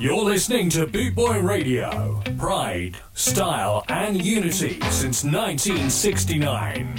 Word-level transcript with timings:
You're 0.00 0.24
listening 0.24 0.68
to 0.70 0.86
Boot 0.86 1.14
Boy 1.14 1.40
Radio. 1.40 2.22
Pride, 2.38 2.96
style, 3.12 3.84
and 3.86 4.24
unity 4.24 4.80
since 4.90 5.22
1969. 5.22 6.94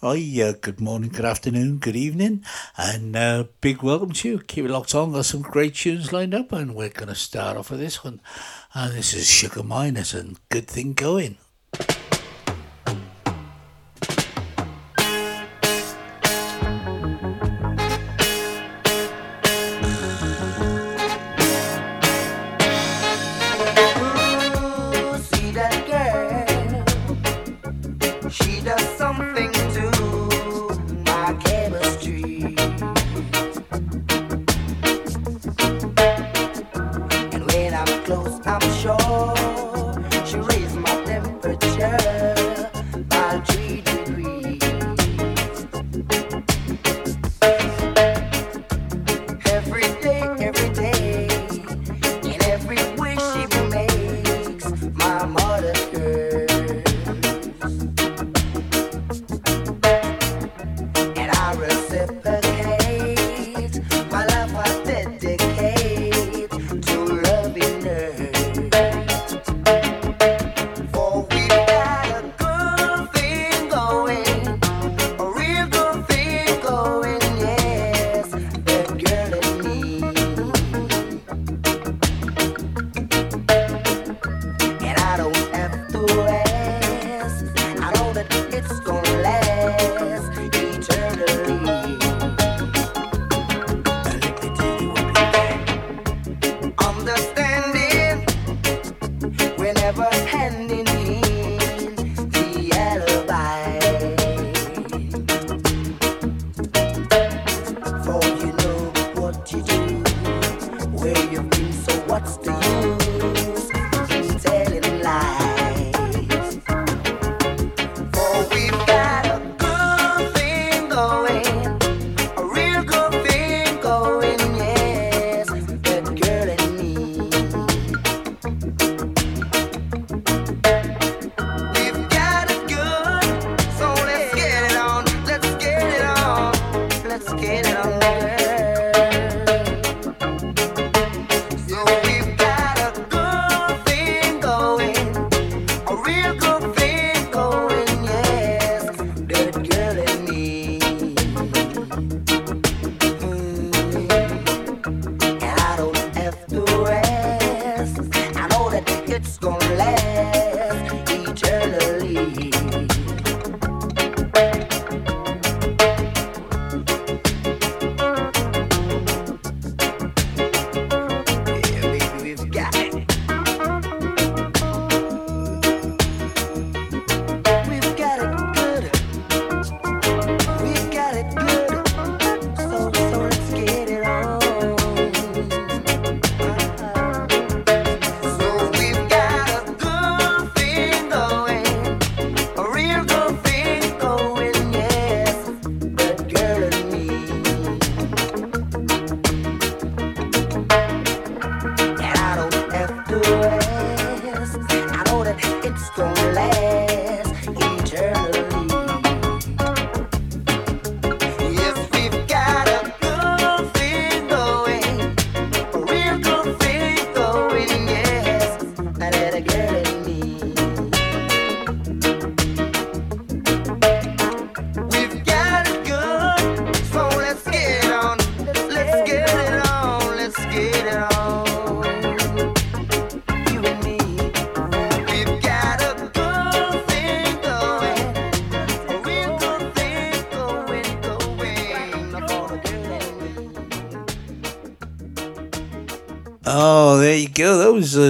Hi, 0.00 0.16
uh, 0.42 0.54
good 0.58 0.80
morning, 0.80 1.10
good 1.10 1.26
afternoon, 1.26 1.80
good 1.80 1.96
evening, 1.96 2.42
and 2.78 3.14
uh, 3.14 3.44
big 3.60 3.82
welcome 3.82 4.12
to 4.12 4.26
you. 4.26 4.38
Keep 4.38 4.64
it 4.64 4.70
locked 4.70 4.94
on, 4.94 5.12
got 5.12 5.26
some 5.26 5.42
great 5.42 5.74
tunes 5.74 6.14
lined 6.14 6.32
up, 6.32 6.50
and 6.50 6.74
we're 6.74 6.88
going 6.88 7.08
to 7.08 7.14
start 7.14 7.58
off 7.58 7.70
with 7.70 7.80
this 7.80 8.02
one. 8.02 8.22
And 8.72 8.94
this 8.94 9.12
is 9.12 9.28
Sugar 9.28 9.60
Minott 9.60 10.18
and 10.18 10.38
Good 10.48 10.66
Thing 10.66 10.94
Going. 10.94 11.36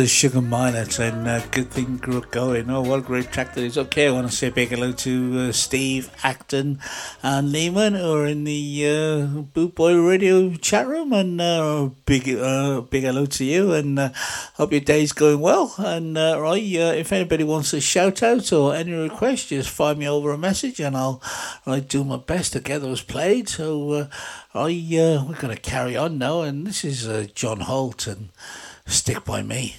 Sugar 0.06 0.40
Minott 0.40 0.98
and 0.98 1.26
uh, 1.26 1.40
Good 1.50 1.70
Thing 1.70 1.96
Grew 1.96 2.20
Going. 2.20 2.70
Oh, 2.70 2.80
what 2.80 3.00
a 3.00 3.02
great 3.02 3.30
track 3.30 3.54
that 3.54 3.64
is. 3.64 3.76
Okay, 3.76 4.08
I 4.08 4.10
want 4.12 4.30
to 4.30 4.34
say 4.34 4.46
a 4.46 4.50
big 4.50 4.68
hello 4.68 4.92
to 4.92 5.38
uh, 5.38 5.52
Steve, 5.52 6.10
Acton, 6.22 6.78
and 7.22 7.52
Lehman, 7.52 7.94
who 7.94 8.12
are 8.14 8.26
in 8.26 8.44
the 8.44 8.86
uh, 8.86 9.26
Boot 9.40 9.74
Boy 9.74 10.00
Radio 10.00 10.54
chat 10.54 10.86
room. 10.86 11.12
And 11.12 11.40
uh, 11.40 11.90
big 12.06 12.28
uh, 12.28 12.82
big 12.82 13.02
hello 13.02 13.26
to 13.26 13.44
you. 13.44 13.72
And 13.72 13.98
uh, 13.98 14.10
hope 14.54 14.72
your 14.72 14.80
day's 14.80 15.12
going 15.12 15.40
well. 15.40 15.74
And 15.76 16.16
uh, 16.16 16.38
right, 16.40 16.62
if 16.62 17.12
anybody 17.12 17.44
wants 17.44 17.72
a 17.72 17.80
shout 17.80 18.22
out 18.22 18.52
or 18.52 18.74
any 18.74 18.92
request, 18.92 19.48
just 19.48 19.70
find 19.70 19.98
me 19.98 20.08
over 20.08 20.30
a 20.30 20.38
message 20.38 20.80
and 20.80 20.96
I'll, 20.96 21.22
I'll 21.66 21.80
do 21.80 22.04
my 22.04 22.16
best 22.16 22.52
to 22.54 22.60
get 22.60 22.80
those 22.80 23.02
played. 23.02 23.48
So, 23.48 24.08
I 24.54 24.66
we're 25.28 25.40
going 25.40 25.54
to 25.54 25.60
carry 25.60 25.96
on 25.96 26.18
now, 26.18 26.42
and 26.42 26.66
this 26.66 26.84
is 26.84 27.32
John 27.32 27.60
Holt 27.60 28.06
and 28.06 28.30
Stick 28.86 29.24
by 29.24 29.42
Me. 29.42 29.76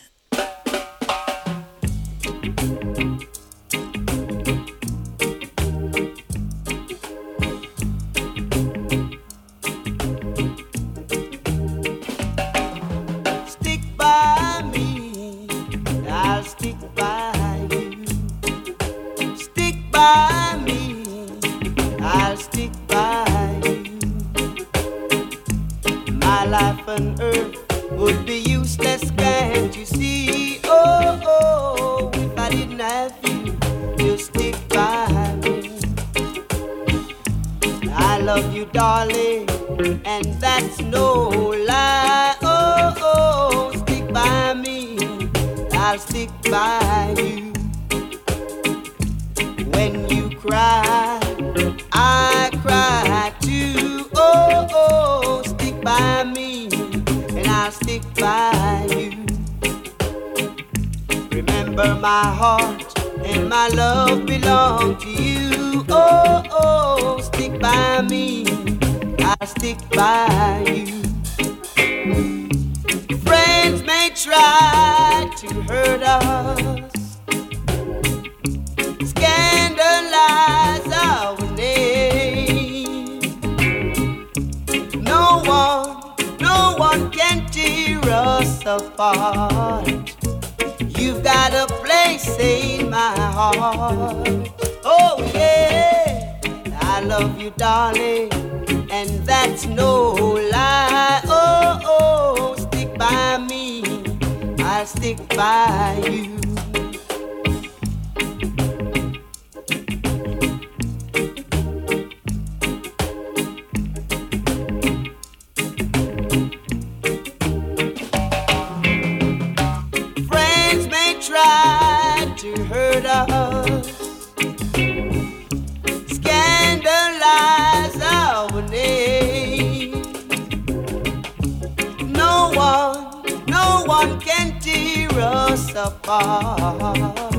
one 134.01 134.19
can 134.19 134.59
tear 134.59 135.09
us 135.19 135.74
apart. 135.75 137.36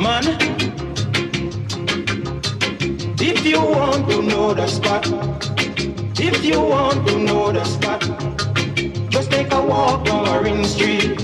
Man, 0.00 0.24
if 3.20 3.44
you 3.44 3.60
want 3.60 4.08
to 4.08 4.22
know 4.22 4.54
the 4.54 4.66
spot, 4.66 5.06
if 6.18 6.42
you 6.42 6.58
want 6.58 7.06
to 7.06 7.18
know 7.18 7.52
the 7.52 7.62
spot, 7.64 8.00
just 9.10 9.30
take 9.30 9.52
a 9.52 9.60
walk 9.62 10.06
down 10.06 10.26
Orange 10.26 10.68
Street. 10.68 11.18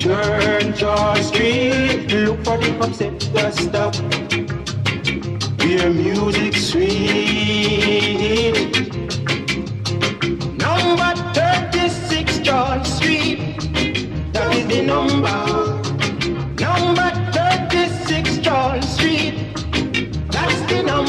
Turn 0.00 0.74
George 0.74 1.22
Street, 1.24 2.10
look 2.10 2.42
for 2.42 2.56
the 2.56 2.74
upset 2.80 3.20
that 3.34 3.54
stop. 3.54 3.94
Hear 5.60 5.90
music 5.90 6.56
sweet. 6.56 8.54
Number 10.56 11.14
36 11.34 12.38
George 12.38 12.86
Street. 12.86 13.58
That 14.32 14.54
is 14.56 14.66
the 14.68 14.80
number. 14.86 15.76
Number 16.58 17.15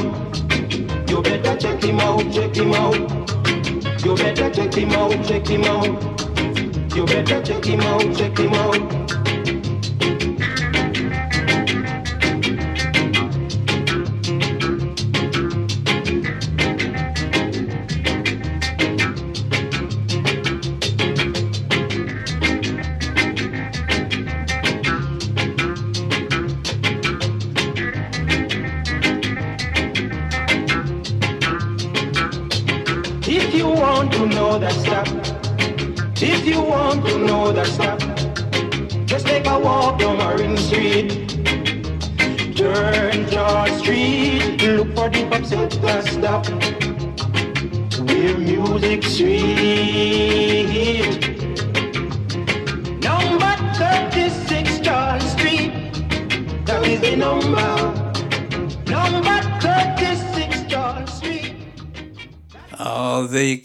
You 1.08 1.22
better 1.22 1.56
check 1.56 1.82
him 1.82 2.00
out, 2.00 2.32
check 2.32 2.54
him 2.56 2.74
out. 2.74 2.96
You 4.04 4.14
better 4.16 4.50
check 4.50 4.74
him 4.74 4.90
out, 4.92 5.24
check 5.24 5.46
him 5.46 5.64
out. 5.64 6.96
You 6.96 7.04
better 7.06 7.42
check 7.42 7.64
him 7.64 7.80
out, 7.80 8.16
check 8.16 8.38
him 8.38 8.54
out. 8.54 9.15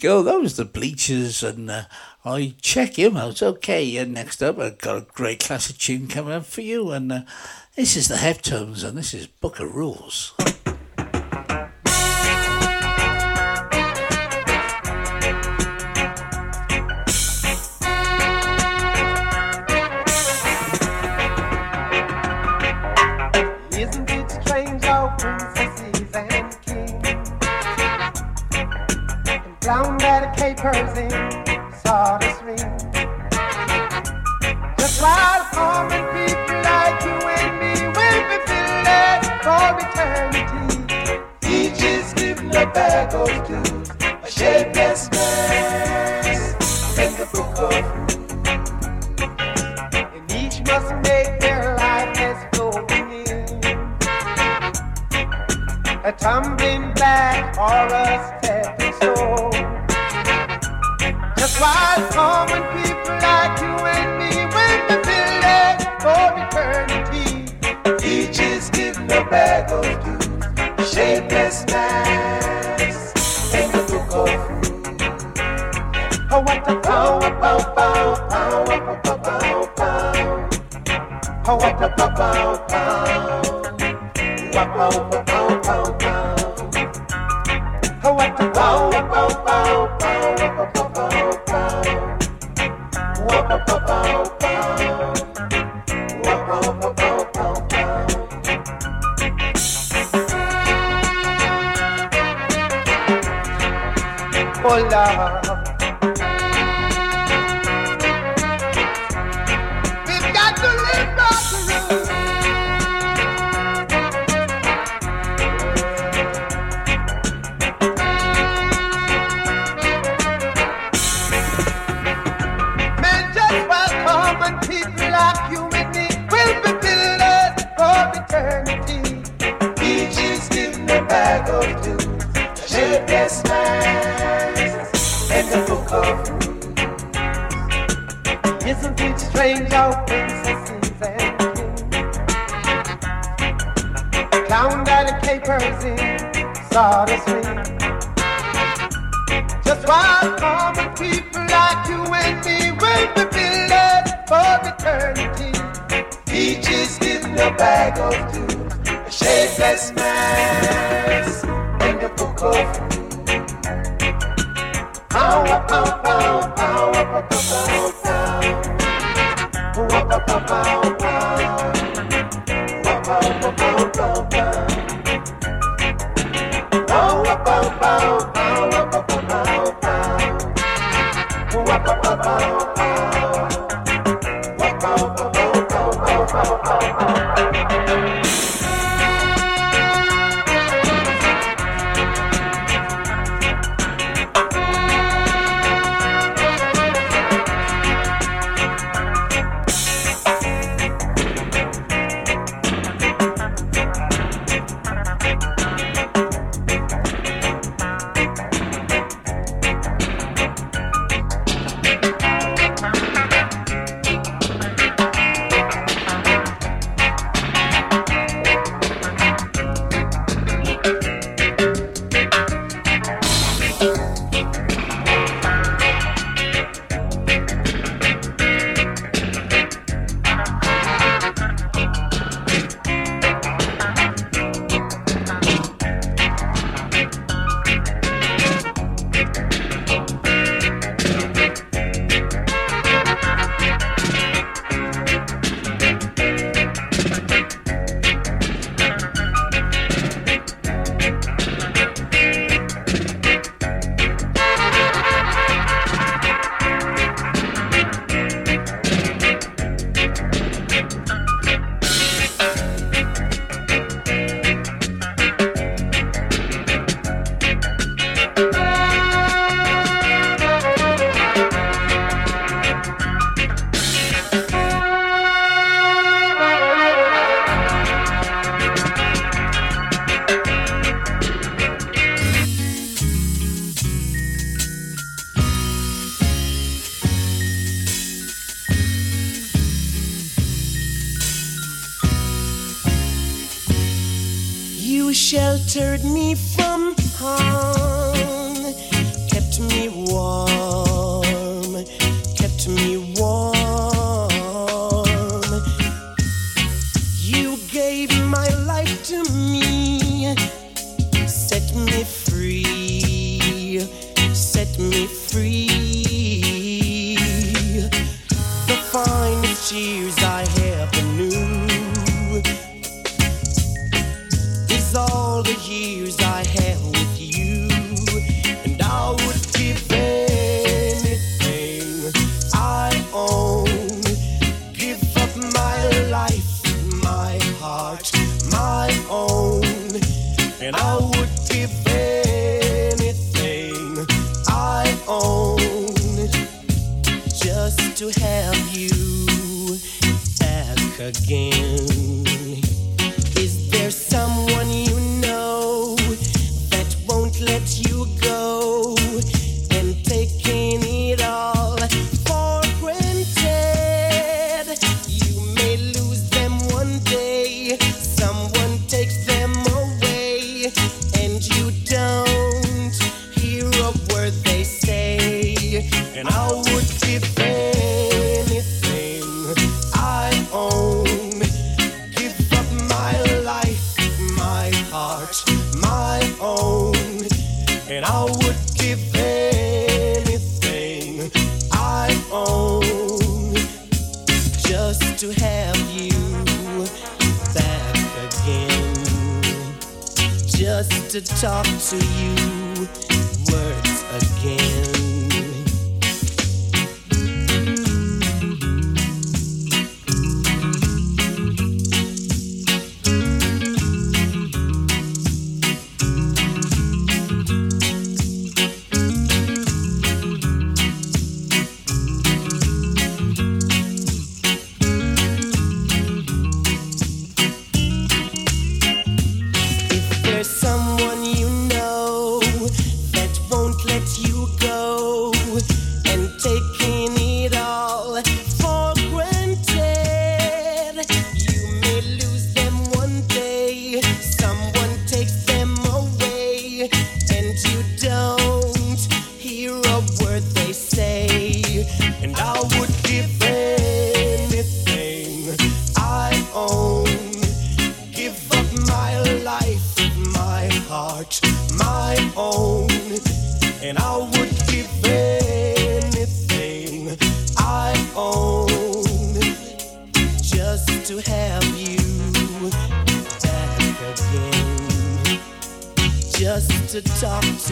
Go. 0.02 0.24
That 0.24 0.40
was 0.40 0.56
the 0.56 0.64
Bleechers, 0.64 1.44
and 1.44 1.70
uh, 1.70 1.84
I 2.24 2.54
check 2.60 2.98
him 2.98 3.16
out. 3.16 3.40
Okay, 3.40 3.96
and 3.98 4.12
next 4.12 4.42
up, 4.42 4.58
I've 4.58 4.78
got 4.78 4.96
a 4.96 5.06
great 5.12 5.38
classic 5.38 5.78
tune 5.78 6.08
coming 6.08 6.32
up 6.32 6.44
for 6.44 6.60
you, 6.60 6.90
and 6.90 7.12
uh, 7.12 7.20
this 7.76 7.96
is 7.96 8.08
the 8.08 8.16
Heptones, 8.16 8.82
and 8.82 8.98
this 8.98 9.14
is 9.14 9.28
Book 9.28 9.60
of 9.60 9.72
Rules. 9.72 10.34
Round 29.64 30.00
that 30.00 30.36
capers 30.36 30.98
in 30.98 31.10
sawdust 31.84 32.42
ring. 32.42 32.58
Just 34.76 35.00
while 35.00 35.44
common 35.54 36.02
people 36.10 36.58
like 36.66 36.98
you 37.04 37.14
and 37.30 37.52
me 37.60 37.70
will 37.94 38.22
be 38.28 38.38
filled 38.50 39.26
for 39.44 39.78
eternity. 39.84 40.66
Each 41.46 41.80
is 41.80 42.12
given 42.14 42.50
a 42.50 42.66
bag 42.72 43.14
of 43.14 43.30
two. 43.46 43.81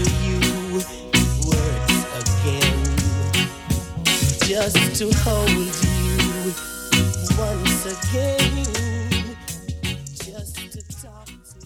to 0.04 0.10
you. 0.24 0.40
Words 1.46 1.98
again. 2.20 2.78
Just 4.46 4.96
to 4.96 5.06
hold 5.20 5.50
you 5.50 6.52
once 7.38 7.86
again. 7.86 8.64
Just 10.14 10.56
to 10.56 10.80
talk 11.02 11.26
to 11.26 11.58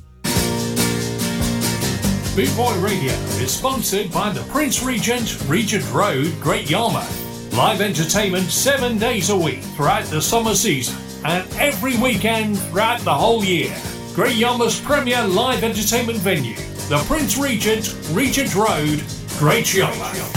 Boot 2.35 2.57
Boy 2.57 2.75
Radio 2.81 3.12
is 3.40 3.53
sponsored 3.55 4.11
by 4.12 4.31
the 4.31 4.42
Prince 4.51 4.83
Regent, 4.83 5.38
Regent 5.49 5.88
Road, 5.92 6.33
Great 6.40 6.68
Yarmouth. 6.68 7.53
Live 7.55 7.81
entertainment 7.81 8.51
seven 8.51 8.99
days 8.99 9.31
a 9.31 9.37
week 9.37 9.62
throughout 9.77 10.05
the 10.07 10.20
summer 10.20 10.55
season 10.55 10.97
and 11.25 11.49
every 11.55 11.97
weekend 11.99 12.59
throughout 12.59 13.01
the 13.01 13.14
whole 13.14 13.44
year. 13.44 13.75
Great 14.14 14.37
Yarmouth's 14.37 14.81
premier 14.81 15.25
live 15.27 15.62
entertainment 15.62 16.18
venue 16.18 16.57
the 16.88 16.99
Prince 17.07 17.38
Regent, 17.38 17.97
Regent 18.11 18.55
Road, 18.55 19.03
Great 19.38 19.73
Yarmouth. 19.75 20.35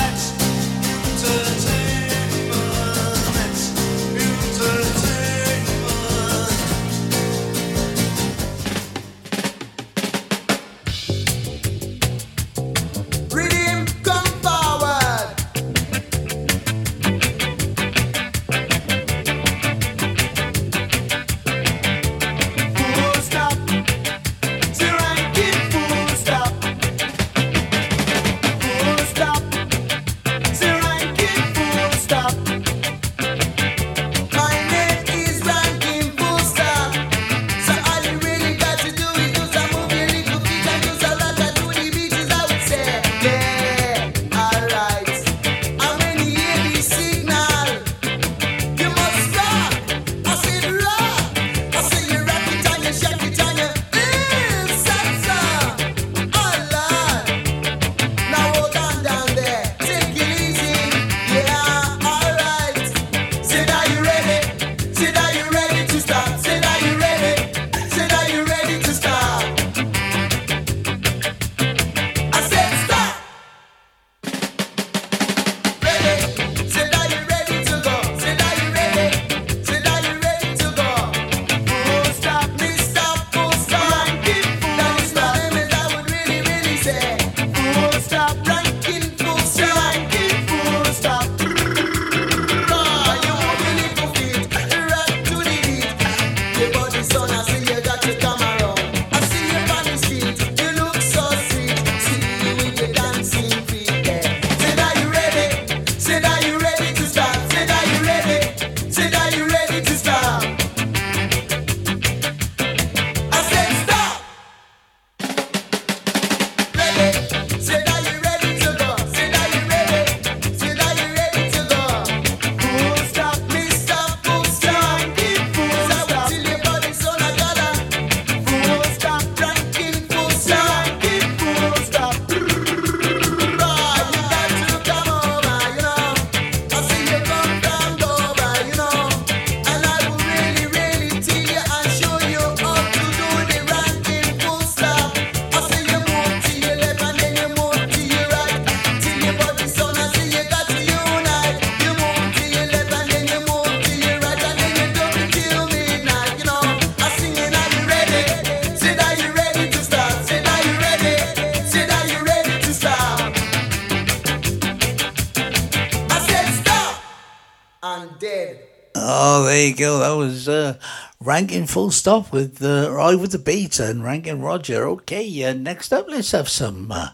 Full 171.68 171.92
Stop 171.92 172.32
with 172.32 172.64
uh, 172.64 173.18
with 173.20 173.34
the 173.34 173.38
Beat 173.38 173.78
and 173.80 174.02
Rankin 174.02 174.42
Roger. 174.42 174.88
Okay, 174.88 175.44
uh, 175.44 175.54
next 175.54 175.92
up, 175.92 176.08
let's 176.08 176.32
have 176.32 176.48
some 176.48 176.92
uh, 176.92 177.10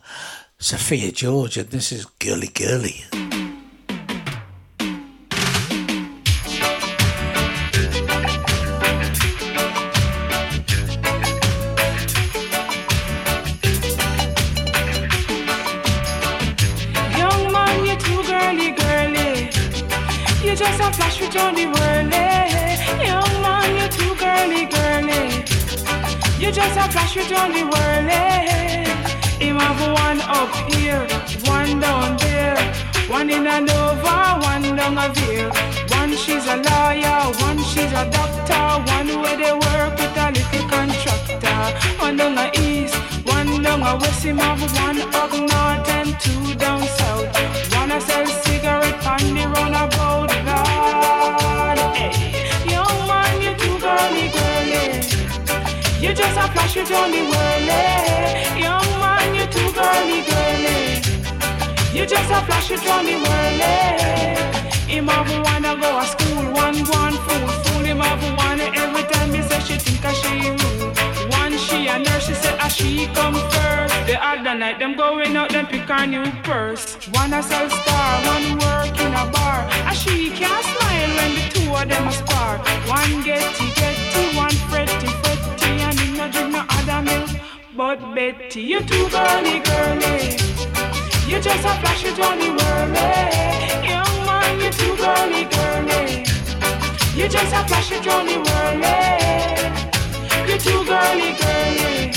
Sophia 0.60 1.12
George, 1.12 1.58
and 1.58 1.70
this 1.70 1.92
is 1.92 2.06
Girly 2.20 2.48
Girly. 2.48 3.04
Young 17.18 17.52
man, 17.52 17.86
you're 17.86 17.98
too 17.98 18.22
girly, 18.24 18.72
girly. 18.72 19.46
You 20.48 20.56
just 20.56 20.80
a 20.80 20.94
flash 20.94 21.20
with 21.20 21.32
Johnny 21.32 21.66
Whirly. 21.66 22.43
You 26.44 26.52
just 26.52 26.78
a 26.78 26.92
flash 26.92 27.16
with 27.16 27.30
Johnny 27.30 27.64
Whirly. 27.64 28.84
Him 29.40 29.56
have 29.60 29.80
one 29.94 30.20
up 30.28 30.54
here, 30.74 31.08
one 31.48 31.80
down 31.80 32.18
there. 32.18 32.58
One 33.08 33.30
in 33.30 33.48
a 33.48 33.62
Nova, 33.62 34.40
one 34.42 34.76
down 34.76 34.98
a 34.98 35.08
veer. 35.14 35.50
One 35.96 36.14
she's 36.18 36.46
a 36.46 36.58
lawyer, 36.58 37.32
one 37.48 37.60
she's 37.64 37.94
a 37.94 38.04
doctor. 38.12 38.64
One 38.92 39.22
where 39.22 39.38
they 39.38 39.54
work 39.54 39.98
with 39.98 40.18
a 40.18 40.32
little 40.36 40.68
contractor. 40.68 41.62
One 42.04 42.18
down 42.18 42.38
a 42.38 42.52
east, 42.60 42.96
one 43.24 43.64
down 43.64 43.82
a 43.82 43.96
west. 43.96 44.26
Him 44.26 44.38
have 44.40 44.60
one 44.84 45.00
up 45.16 45.32
north 45.32 45.90
and 45.96 46.20
two 46.20 46.56
down 46.56 46.84
south. 46.84 47.74
One 47.74 47.90
a 47.90 48.02
sell 48.02 48.26
cigarette 48.26 49.08
on 49.08 49.34
the 49.34 49.48
roundabout. 49.48 50.53
Just 56.24 56.38
a 56.38 56.48
flash 56.54 56.78
on 56.78 57.12
the 57.12 57.22
whirly. 57.32 57.84
Young 58.62 58.90
man, 59.02 59.36
you 59.36 59.46
too 59.56 59.70
girly, 59.76 60.20
girly. 60.30 61.02
You 61.96 62.06
just 62.06 62.32
a 62.32 62.40
flash 62.48 62.72
on 62.72 63.06
the 63.06 63.16
whirly. 63.24 63.76
Him 64.88 65.08
have 65.08 65.32
wanna 65.46 65.76
go 65.82 66.00
to 66.00 66.06
school, 66.08 66.44
one 66.54 66.80
one 67.02 67.16
fool, 67.26 67.48
fool 67.64 67.84
him 67.84 68.00
have 68.00 68.24
wanna 68.38 68.68
every 68.84 69.04
time 69.12 69.34
he 69.34 69.42
say 69.42 69.60
she 69.68 69.76
think 69.78 70.06
a 70.06 70.14
she 70.14 70.50
rude. 70.60 71.32
One 71.40 71.58
she 71.58 71.88
a 71.88 72.00
nurse, 72.00 72.28
she 72.28 72.34
say 72.34 72.54
a 72.54 72.60
ah, 72.62 72.68
she 72.68 73.08
come 73.08 73.36
first. 73.54 73.94
The 74.08 74.16
other 74.22 74.56
night 74.56 74.80
them 74.80 74.96
going 74.96 75.36
out, 75.36 75.50
them 75.52 75.68
pick 75.68 75.90
a 75.90 76.06
new 76.06 76.26
purse. 76.44 76.96
One 77.20 77.34
a 77.34 77.42
sell 77.44 77.70
star, 77.70 78.12
one 78.34 78.60
work 78.64 78.96
in 79.00 79.14
a 79.14 79.26
bar. 79.36 79.68
A 79.90 79.94
she 79.96 80.30
can't 80.30 80.66
smile 80.72 81.12
when 81.18 81.32
the 81.36 81.44
two 81.54 81.76
of 81.76 81.90
them 81.90 82.08
a 82.08 82.12
spar. 82.12 82.58
One 82.88 83.24
getty 83.24 83.68
getty, 83.80 84.38
one 84.38 84.56
fretty 84.70 85.08
fretty, 85.08 85.33
no 86.26 86.32
drink 86.32 86.52
no 86.54 86.66
other 86.70 87.02
milk. 87.02 87.30
But 87.76 88.00
Betty, 88.16 88.62
you're 88.62 88.82
too 88.82 89.10
girly 89.10 89.60
girly. 89.60 90.38
You 91.28 91.42
just 91.42 91.66
a 91.66 91.74
flash 91.82 92.06
it 92.06 92.20
on 92.20 92.40
whirly. 92.40 93.10
Young 93.92 94.16
man, 94.28 94.60
you're 94.62 94.72
too 94.72 94.96
girly 94.96 95.44
girly. 95.54 96.24
You 97.18 97.28
just 97.28 97.54
a 97.54 97.62
flash 97.68 97.92
it 97.92 98.08
on 98.08 98.26
the 98.28 98.38
whirly. 98.46 99.00
You 100.50 100.58
too 100.66 100.82
girly 100.90 101.30
girly. 101.42 102.12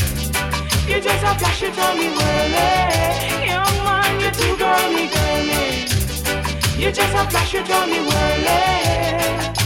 You 0.89 1.01
just 1.01 1.25
a 1.25 1.33
flash 1.39 1.63
it 1.63 1.79
on 1.79 1.99
whirly. 2.17 2.69
Young 3.51 3.77
man, 3.87 4.21
you're 4.21 4.37
too 4.41 4.57
girly 4.63 5.07
girly. 5.15 5.67
You 6.81 6.93
just 6.93 7.15
a 7.15 7.31
flash 7.31 7.55
it 7.55 7.71
on 7.71 7.91
whirly. 7.91 9.66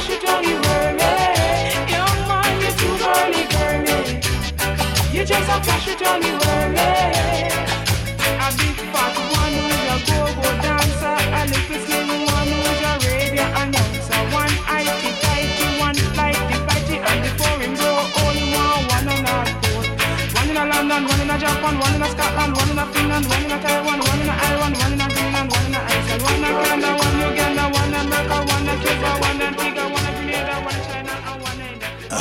You 5.21 5.27
just 5.27 5.49
a 5.53 5.61
flash 5.61 5.87
it 5.87 6.01
on 6.01 6.19
the 6.19 6.33
whirly. 6.33 6.81
A 8.41 8.47
big 8.57 8.77
fat 8.89 9.13
one 9.37 9.53
who's 9.53 9.85
a 9.85 9.97
go-go 10.09 10.49
dancer. 10.65 11.13
A 11.13 11.45
little 11.45 11.77
slim 11.85 12.25
one 12.25 12.49
who's 12.49 12.81
a 12.81 12.93
radio 13.05 13.45
announcer. 13.61 14.17
One 14.33 14.49
IT 14.49 15.03
tighty, 15.21 15.77
one 15.77 15.93
flighty 16.17 16.57
flighty. 16.65 16.97
And 17.05 17.21
before 17.21 17.53
him 17.61 17.77
old, 17.85 18.33
him 18.33 18.49
want 18.49 18.89
one 18.89 19.13
on 19.13 19.21
a 19.29 19.45
boat. 19.61 19.85
One 20.41 20.49
in 20.49 20.57
a 20.57 20.65
London, 20.65 21.05
one 21.05 21.21
in 21.21 21.29
a 21.29 21.37
Japan, 21.37 21.77
one 21.77 21.93
in 21.93 22.01
a 22.01 22.09
Scotland, 22.09 22.57
one 22.57 22.69
in 22.73 22.81
a 22.81 22.85
Finland, 22.89 23.25
one 23.29 23.43
in 23.45 23.51
a 23.53 23.61
Taiwan, 23.61 23.99
one 24.01 24.21
in 24.25 24.25
a 24.25 24.33
Ireland, 24.33 24.73
one 24.73 24.93
in 24.93 25.01
a 25.05 25.07
Greenland, 25.13 25.49
one 25.53 25.65
in 25.69 25.75
a 25.77 25.81
Iceland, 25.85 26.21
one 26.25 26.33
in 26.33 26.43
a 26.49 26.49
Canada, 26.65 27.00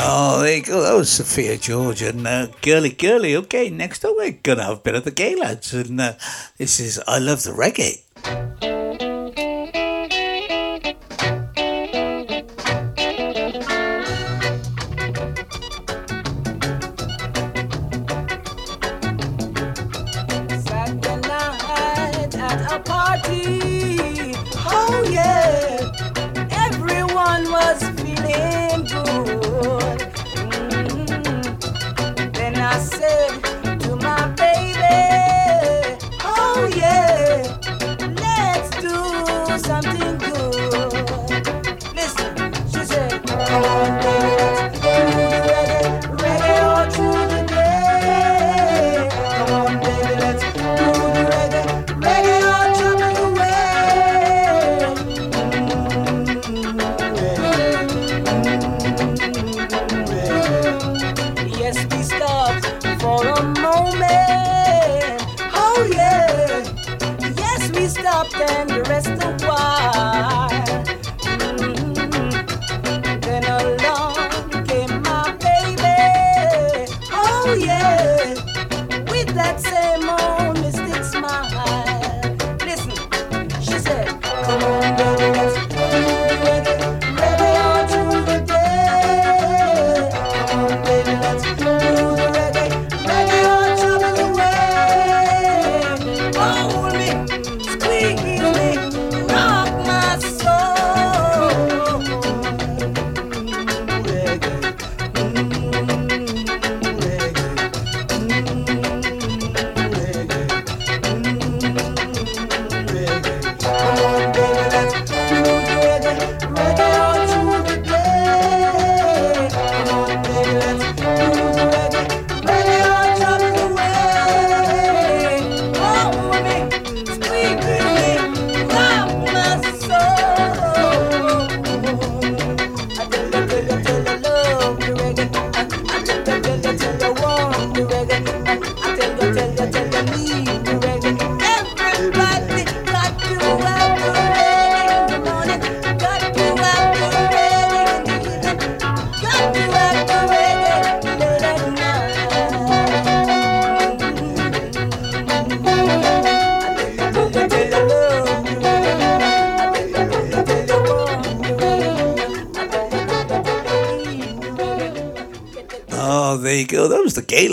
Oh, 0.03 0.41
there 0.41 0.57
you 0.57 0.63
go. 0.63 0.81
That 0.81 0.95
was 0.95 1.11
Sophia 1.11 1.59
George 1.59 2.01
and 2.01 2.27
uh, 2.27 2.47
Girly 2.63 2.91
Girly. 2.91 3.37
Okay, 3.37 3.69
next 3.69 4.03
up 4.03 4.17
we're 4.17 4.33
going 4.33 4.57
to 4.57 4.65
have 4.65 4.79
a 4.79 4.81
bit 4.81 4.95
of 4.95 5.05
the 5.05 5.13
Gaylads. 5.13 5.75
And 5.75 6.01
uh, 6.01 6.15
this 6.57 6.81
is 6.81 6.99
I 7.07 7.19
Love 7.19 7.43
the 7.43 7.51
Reggae. 7.51 8.70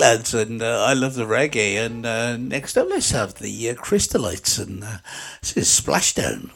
Lads, 0.07 0.33
and 0.33 0.61
uh, 0.61 0.85
I 0.85 0.93
love 0.93 1.15
the 1.15 1.25
reggae. 1.25 1.75
And 1.85 2.05
uh, 2.05 2.37
next 2.37 2.77
up, 2.77 2.87
let's 2.89 3.11
have 3.11 3.33
the 3.33 3.69
uh, 3.69 3.73
Crystalites, 3.73 4.57
and 4.57 4.81
uh, 4.81 4.99
this 5.41 5.57
is 5.57 5.67
Splashdown. 5.67 6.51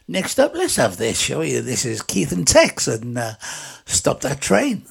next 0.08 0.38
up, 0.38 0.54
let's 0.54 0.76
have 0.76 0.96
this, 0.96 1.20
shall 1.20 1.40
we? 1.40 1.58
This 1.58 1.84
is 1.84 2.02
Keith 2.02 2.32
and 2.32 2.46
Tex 2.46 2.86
and 2.88 3.18
uh, 3.18 3.34
Stop 3.86 4.20
That 4.20 4.40
Train. 4.40 4.82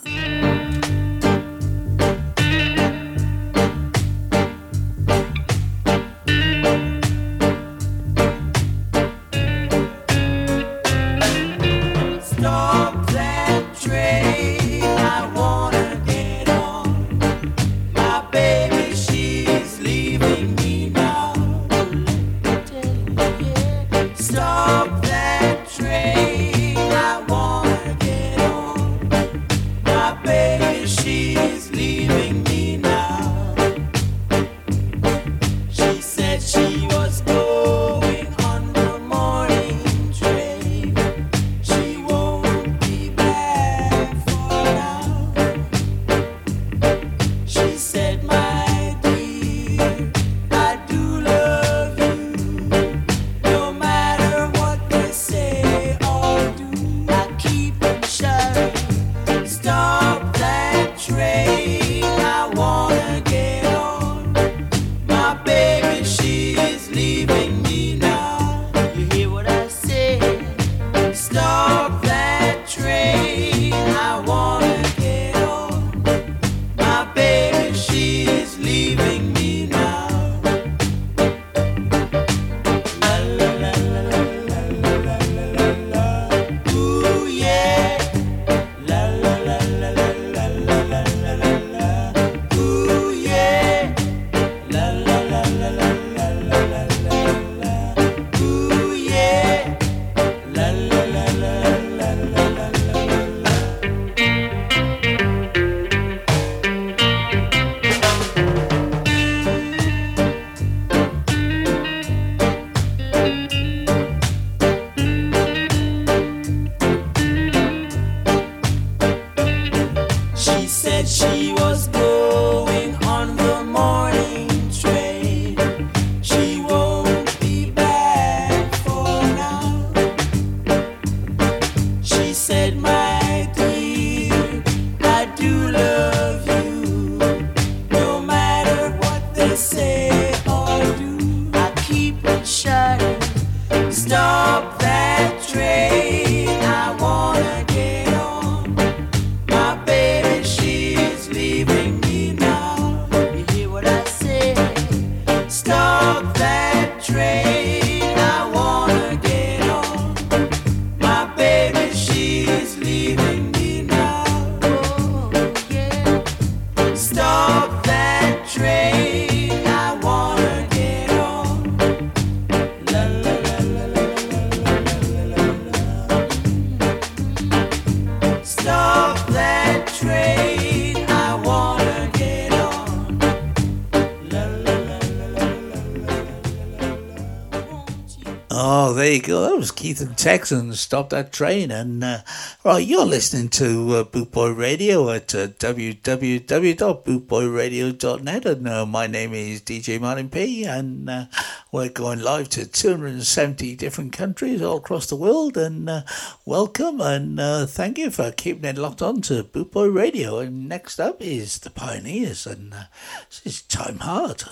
Oh, 189.16 189.50
that 189.50 189.56
was 189.56 189.72
Keith 189.72 190.02
and 190.02 190.18
Texan 190.18 190.74
stopped 190.74 191.12
that 191.12 191.32
train. 191.32 191.72
And 191.72 192.04
uh, 192.04 192.18
right, 192.66 192.86
you're 192.86 193.06
listening 193.06 193.48
to 193.50 193.96
uh, 193.96 194.04
Bootboy 194.04 194.58
Radio 194.58 195.10
at 195.10 195.34
uh, 195.34 195.48
www.bootboyradio.net, 195.48 198.46
and 198.46 198.68
uh, 198.68 198.86
my 198.86 199.08
name 199.08 199.34
is 199.34 199.62
DJ 199.62 200.02
Martin 200.02 200.30
P, 200.30 200.66
and 200.66 201.10
uh, 201.10 201.28
we're 201.72 201.88
going 201.88 202.20
live 202.20 202.50
to 202.50 202.66
270 202.66 203.78
different 203.78 204.12
countries 204.12 204.62
all 204.62 204.76
across 204.78 205.08
the 205.08 205.16
world. 205.16 205.56
And 205.56 205.90
uh, 205.90 206.02
welcome, 206.46 207.00
and 207.00 207.40
uh, 207.40 207.68
thank 207.68 207.98
you 207.98 208.12
for 208.12 208.34
keeping 208.34 208.66
it 208.66 208.78
locked 208.78 209.02
on 209.02 209.22
to 209.22 209.46
Bootboy 209.46 209.96
Radio. 209.96 210.40
And 210.40 210.68
next 210.68 211.00
up 211.00 211.22
is 211.22 211.60
the 211.60 211.70
Pioneers, 211.70 212.46
and 212.46 212.74
uh, 212.74 212.84
this 213.30 213.42
is 213.46 213.62
Time 213.62 214.00
Hard. 214.00 214.44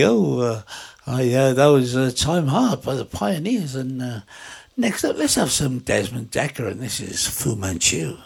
go. 0.00 0.40
Uh, 0.40 0.62
I, 1.06 1.32
uh, 1.32 1.52
that 1.54 1.66
was 1.66 1.96
uh, 1.96 2.10
Time 2.14 2.48
Hard 2.48 2.82
by 2.82 2.94
the 2.94 3.04
Pioneers. 3.04 3.74
And 3.74 4.02
uh, 4.02 4.20
next 4.76 5.04
up, 5.04 5.16
let's 5.16 5.34
have 5.34 5.50
some 5.50 5.80
Desmond 5.80 6.30
Dekker, 6.30 6.70
and 6.70 6.80
this 6.80 7.00
is 7.00 7.26
Fu 7.26 7.56
Manchu. 7.56 8.16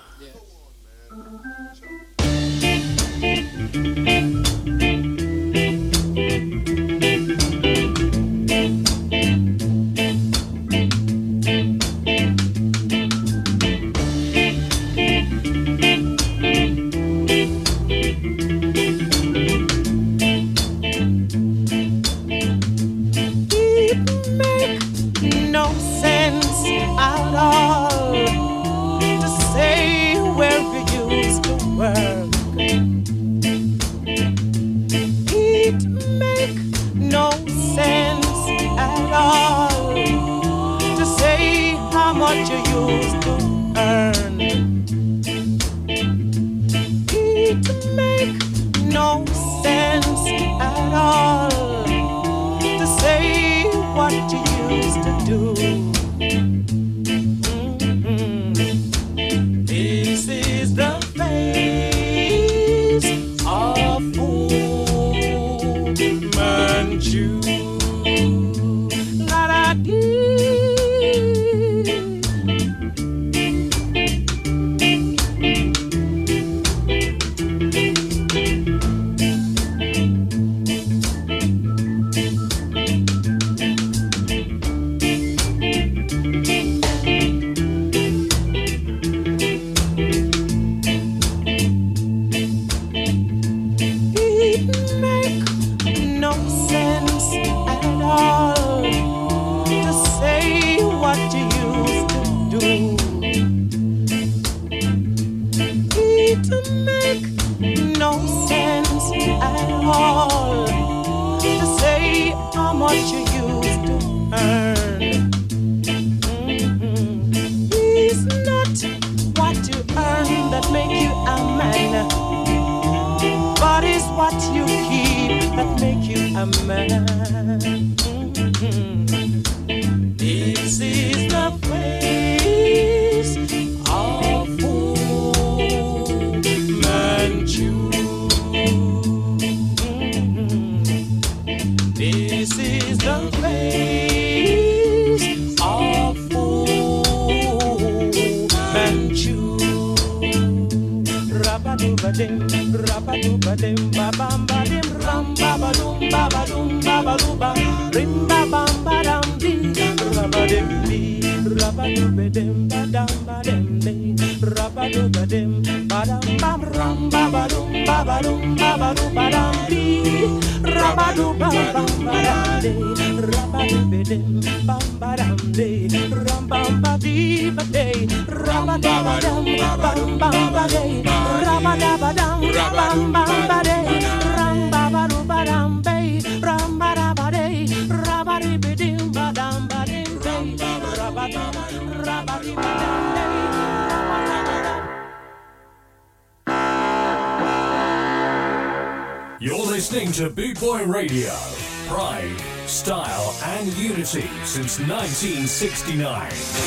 1969. 204.87 206.64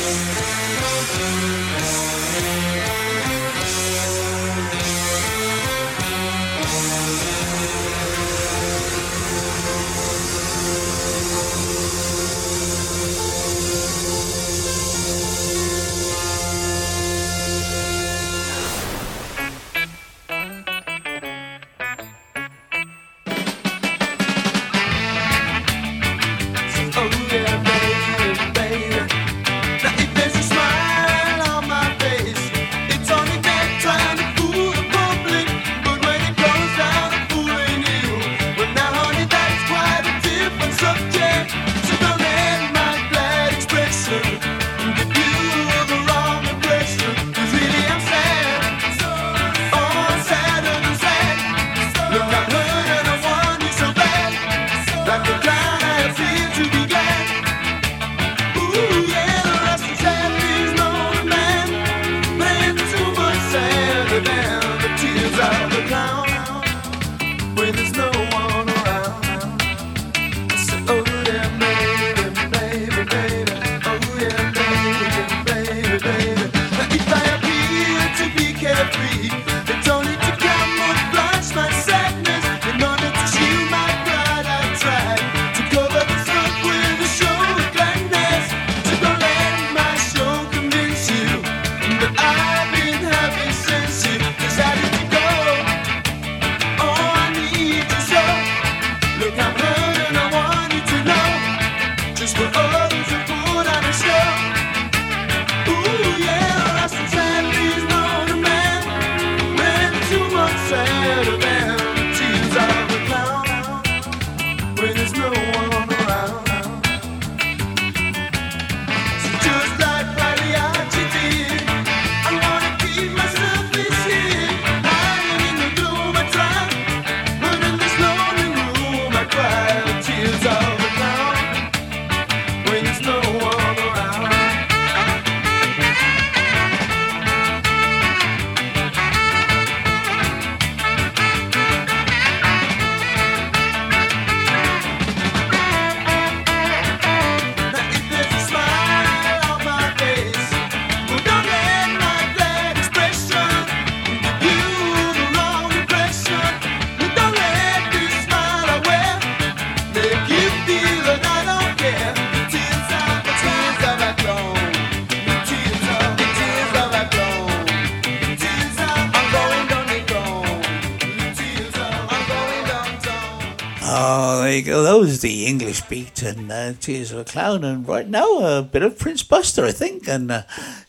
and 176.36 176.52
uh, 176.52 176.72
of 177.12 177.18
a 177.18 177.24
clown, 177.24 177.64
and 177.64 177.88
right 177.88 178.08
now 178.08 178.58
a 178.58 178.62
bit 178.62 178.82
of 178.82 178.98
Prince 178.98 179.22
Buster, 179.22 179.64
I 179.64 179.72
think. 179.72 180.08
And 180.08 180.30
uh, 180.30 180.42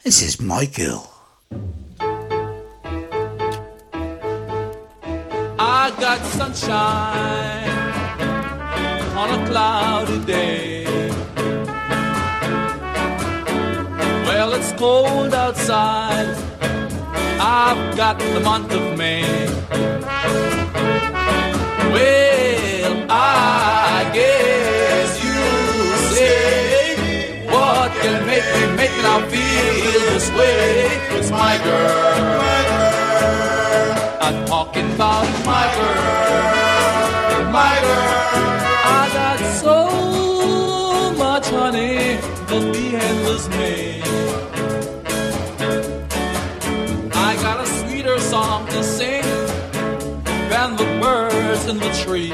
this 0.03 0.21
is 0.21 0.41
my 0.41 0.65
girl. 0.65 1.11
I 5.57 5.91
got 5.99 6.19
sunshine 6.25 7.69
on 9.17 9.41
a 9.41 9.47
cloudy 9.47 10.25
day. 10.25 10.85
Well, 14.25 14.53
it's 14.53 14.71
cold 14.73 15.33
outside. 15.33 16.35
I've 17.41 17.97
got 17.97 18.19
the 18.19 18.39
month 18.41 18.71
making 28.99 29.11
I 29.11 29.29
feel 29.29 30.01
this 30.13 30.29
way. 30.31 31.17
It's 31.17 31.31
my 31.31 31.57
girl. 31.63 32.41
I'm 34.21 34.45
talking 34.45 34.93
about 34.93 35.25
my 35.45 35.65
girl. 35.75 37.51
My 37.51 37.79
girl. 37.81 38.19
I 38.85 39.09
got 39.13 39.39
so 39.63 41.13
much 41.17 41.49
honey 41.49 42.17
that 42.49 42.73
the 42.73 42.95
end 42.95 43.25
was 43.25 43.49
made. 43.49 44.03
I 47.13 47.35
got 47.41 47.59
a 47.61 47.65
sweeter 47.65 48.19
song 48.19 48.67
to 48.67 48.83
sing 48.83 49.23
than 50.49 50.75
the 50.75 50.85
birds 51.01 51.67
in 51.67 51.77
the 51.77 51.91
tree. 52.03 52.33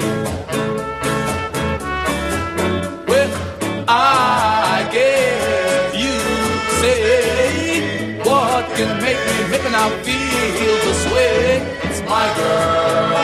Can 8.75 9.01
make 9.01 9.17
me 9.27 9.49
make 9.51 9.63
me 9.63 9.71
now 9.71 9.89
feel 10.03 10.75
this 10.83 11.05
way. 11.13 11.63
It's 11.83 12.01
my 12.01 12.27
girl. 12.35 13.15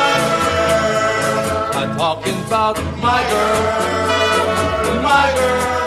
I'm 1.79 1.97
talking 1.97 2.39
about 2.47 2.77
my 3.01 3.21
girl, 3.31 5.01
my 5.03 5.33
girl. 5.35 5.80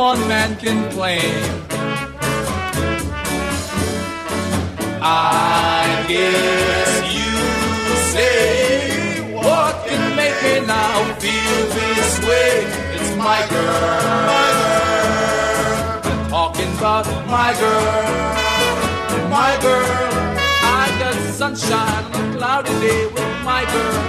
One 0.00 0.26
man 0.28 0.56
can 0.56 0.90
claim. 0.92 1.44
I 5.02 6.06
guess 6.08 6.92
you 7.16 7.36
say 8.14 9.34
what 9.34 9.74
can 9.86 10.16
make 10.16 10.36
me 10.42 10.66
now 10.66 10.94
feel 11.22 11.58
this 11.78 12.10
way? 12.28 12.52
It's 12.96 13.12
my 13.26 13.40
girl. 13.52 14.24
I'm 16.08 16.30
talking 16.30 16.72
about 16.78 17.06
my 17.36 17.50
girl, 17.60 19.28
my 19.28 19.52
girl. 19.60 19.90
I 20.80 20.84
got 20.98 21.14
sunshine 21.40 22.04
on 22.14 22.30
a 22.30 22.38
cloudy 22.38 22.74
day 22.86 23.04
with 23.14 23.32
my 23.44 23.62
girl. 23.74 24.00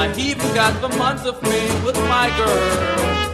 I 0.00 0.12
even 0.18 0.48
got 0.54 0.78
the 0.82 0.90
month 0.98 1.24
of 1.24 1.42
May 1.42 1.68
with 1.86 1.98
my 2.14 2.28
girl. 2.36 3.27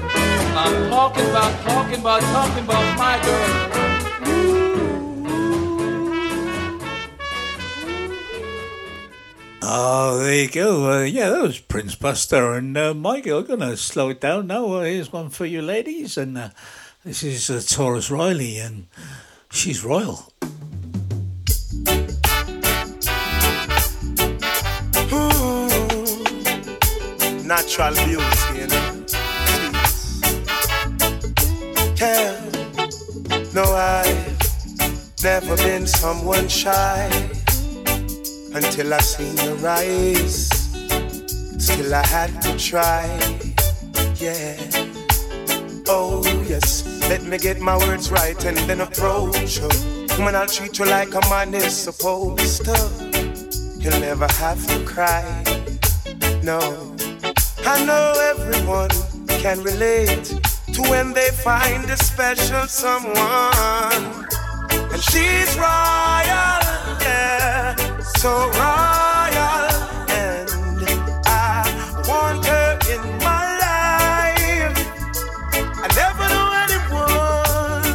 I'm 0.56 0.90
talking 0.90 1.24
about, 1.30 1.62
talking 1.64 2.00
about, 2.00 2.20
talking 2.22 2.64
about 2.64 2.98
my 2.98 3.20
girl. 3.24 3.70
Oh, 9.66 10.18
there 10.18 10.34
you 10.34 10.48
go. 10.48 10.90
Uh, 10.92 11.02
yeah, 11.02 11.30
that 11.30 11.42
was 11.42 11.58
Prince 11.58 11.94
Buster 11.94 12.52
and 12.52 12.76
uh, 12.76 12.94
Michael. 12.94 13.38
I'm 13.38 13.46
going 13.46 13.60
to 13.60 13.76
slow 13.76 14.10
it 14.10 14.20
down 14.20 14.46
now. 14.46 14.66
Uh, 14.74 14.82
here's 14.82 15.12
one 15.12 15.30
for 15.30 15.46
you 15.46 15.62
ladies. 15.62 16.16
And 16.16 16.38
uh, 16.38 16.50
this 17.04 17.22
is 17.22 17.50
uh, 17.50 17.54
Tarrus 17.54 18.10
Riley, 18.10 18.58
and 18.58 18.86
she's 19.50 19.82
royal. 19.82 20.32
Natural 27.44 27.94
beauty, 28.06 28.53
Yeah. 32.04 32.38
No, 33.54 33.64
I've 33.64 35.22
never 35.22 35.56
been 35.56 35.86
someone 35.86 36.48
shy 36.48 37.08
until 38.52 38.92
I 38.92 38.98
seen 38.98 39.34
your 39.38 39.66
eyes. 39.66 40.48
Still, 41.58 41.94
I 41.94 42.06
had 42.06 42.30
to 42.42 42.58
try. 42.58 43.06
Yeah. 44.16 44.56
Oh, 45.88 46.22
yes. 46.46 46.84
Let 47.08 47.22
me 47.22 47.38
get 47.38 47.58
my 47.60 47.78
words 47.78 48.10
right 48.10 48.44
and 48.44 48.58
then 48.68 48.82
approach 48.82 49.58
you. 49.58 49.68
When 50.24 50.36
I'll 50.36 50.46
treat 50.46 50.78
you 50.78 50.84
like 50.84 51.14
a 51.14 51.22
man 51.30 51.54
is 51.54 51.74
supposed 51.74 52.66
to. 52.66 52.76
You'll 53.78 54.00
never 54.00 54.28
have 54.44 54.60
to 54.66 54.84
cry. 54.84 55.24
No. 56.42 56.60
I 57.64 57.82
know 57.86 58.12
everyone 58.34 58.90
can 59.40 59.62
relate 59.62 60.53
to 60.74 60.82
when 60.90 61.12
they 61.12 61.30
find 61.30 61.88
a 61.88 61.96
special 61.96 62.66
someone. 62.66 63.14
And 64.92 65.00
she's 65.02 65.56
royal, 65.56 66.60
yeah, 67.06 67.76
so 68.18 68.30
royal. 68.62 69.70
And 70.10 70.50
I 71.26 71.28
want 72.08 72.44
her 72.46 72.78
in 72.92 73.00
my 73.22 73.44
life. 73.66 74.76
I 75.84 75.86
never 76.02 76.26
knew 76.34 76.50
anyone 76.64 77.86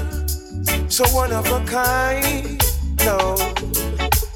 so 0.90 1.04
one 1.14 1.32
of 1.34 1.46
a 1.52 1.60
kind. 1.66 2.64
No, 3.04 3.36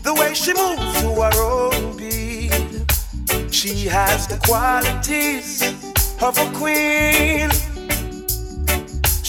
the 0.03 0.13
way 0.19 0.33
she 0.33 0.53
moves 0.53 0.99
to 1.01 1.09
her 1.21 1.31
own 1.41 1.95
beat. 1.95 2.51
She 3.53 3.87
has 3.87 4.27
the 4.27 4.37
qualities 4.45 5.61
of 6.21 6.37
a 6.37 6.51
queen. 6.57 7.49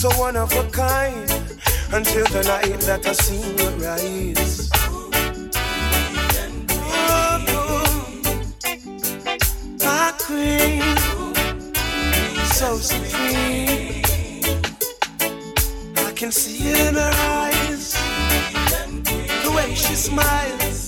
So 0.00 0.08
one 0.18 0.34
of 0.34 0.50
a 0.56 0.62
kind 0.70 1.30
until 1.92 2.24
the 2.28 2.42
night 2.48 2.80
that 2.88 3.06
I 3.06 3.12
your 3.76 3.90
eyes. 3.90 4.70
my 9.84 10.14
queen, 10.24 10.96
so 12.46 12.78
supreme. 12.78 14.02
I 15.98 16.12
can 16.12 16.32
see 16.32 16.70
it 16.70 16.88
in 16.88 16.94
her 16.94 17.12
eyes, 17.12 17.92
the 19.44 19.52
way 19.54 19.74
she 19.74 19.94
smiles. 19.94 20.80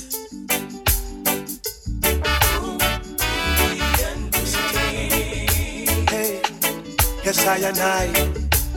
Yes, 7.24 7.46
I 7.46 7.56
and 7.58 7.78
I, 7.78 8.31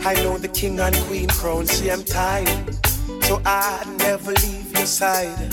I 0.06 0.14
know 0.22 0.38
the 0.38 0.48
king 0.48 0.80
and 0.80 0.96
queen 1.08 1.28
crown, 1.30 1.66
see 1.66 1.90
I'm 1.90 2.04
tired, 2.04 2.76
so 3.24 3.42
I'd 3.44 3.88
never 3.98 4.34
leave 4.34 4.72
your 4.78 4.86
side. 4.86 5.52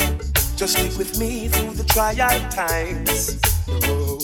Just 0.57 0.77
stick 0.77 0.99
with 0.99 1.19
me 1.19 1.49
through 1.49 1.73
the 1.73 1.85
trial 1.85 2.39
times. 2.51 3.41
Oh, 3.89 4.19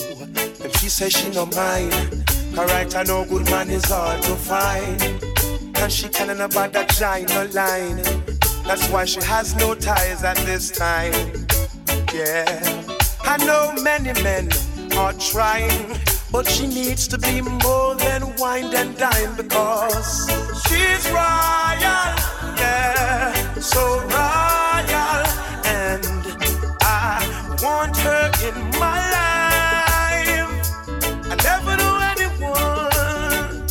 and 0.63 0.71
she 0.77 0.87
says 0.87 1.13
she 1.13 1.31
no 1.31 1.47
mind. 1.47 2.23
Alright, 2.55 2.95
I 2.95 3.01
know 3.03 3.25
good 3.25 3.49
man 3.49 3.71
is 3.71 3.85
hard 3.85 4.21
to 4.21 4.35
find. 4.35 5.01
And 5.77 5.91
she 5.91 6.07
can't 6.09 6.39
about 6.39 6.73
that 6.73 6.89
giant 6.89 7.55
line. 7.55 8.03
That's 8.67 8.87
why 8.89 9.05
she 9.05 9.21
has 9.21 9.55
no 9.55 9.73
ties 9.73 10.23
at 10.23 10.37
this 10.45 10.69
time. 10.69 11.11
Yeah. 12.13 12.83
I 13.21 13.43
know 13.47 13.73
many 13.81 14.13
men 14.21 14.49
are 14.95 15.13
trying, 15.13 15.97
but 16.31 16.47
she 16.47 16.67
needs 16.67 17.07
to 17.07 17.17
be 17.17 17.41
more 17.41 17.95
than 18.19 18.35
wine 18.37 18.73
and 18.75 18.97
dine 18.97 19.35
because 19.35 20.29
she's 20.67 21.09
royal, 21.09 22.13
yeah, 22.57 23.33
so 23.59 23.99
royal, 23.99 25.25
and 25.65 26.05
I 26.81 27.57
want 27.63 27.95
her 27.97 28.31
in 28.47 28.55
my 28.79 28.99
life. 29.17 30.51
I 31.31 31.35
never 31.43 31.73
knew 31.79 31.97
anyone 32.13 33.67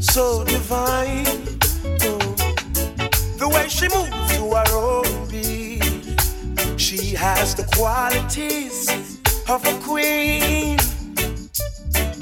so 0.00 0.44
divine. 0.44 1.24
The 3.38 3.48
way 3.48 3.68
she 3.68 3.88
moves 3.88 4.36
to 4.36 4.42
her 4.54 4.70
own 4.72 5.28
beat. 5.28 5.82
She 6.80 7.14
has 7.14 7.54
the 7.54 7.64
qualities 7.74 8.88
of 9.48 9.64
a 9.66 9.78
queen, 9.80 10.78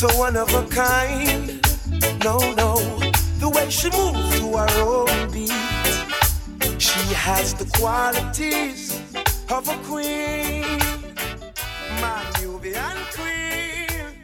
so 0.00 0.08
one 0.16 0.34
of 0.34 0.48
a 0.54 0.66
kind. 0.68 1.60
No, 2.24 2.38
no, 2.54 2.74
the 3.38 3.50
way 3.54 3.68
she 3.68 3.90
moves 3.90 4.40
to 4.40 4.56
her 4.56 4.70
own 4.80 5.30
beat. 5.30 5.52
She 6.80 7.04
has 7.12 7.52
the 7.52 7.66
qualities 7.78 8.98
of 9.50 9.68
a 9.68 9.76
queen, 9.84 10.78
my 12.00 12.24
Nubian 12.40 12.96
queen. 13.12 14.14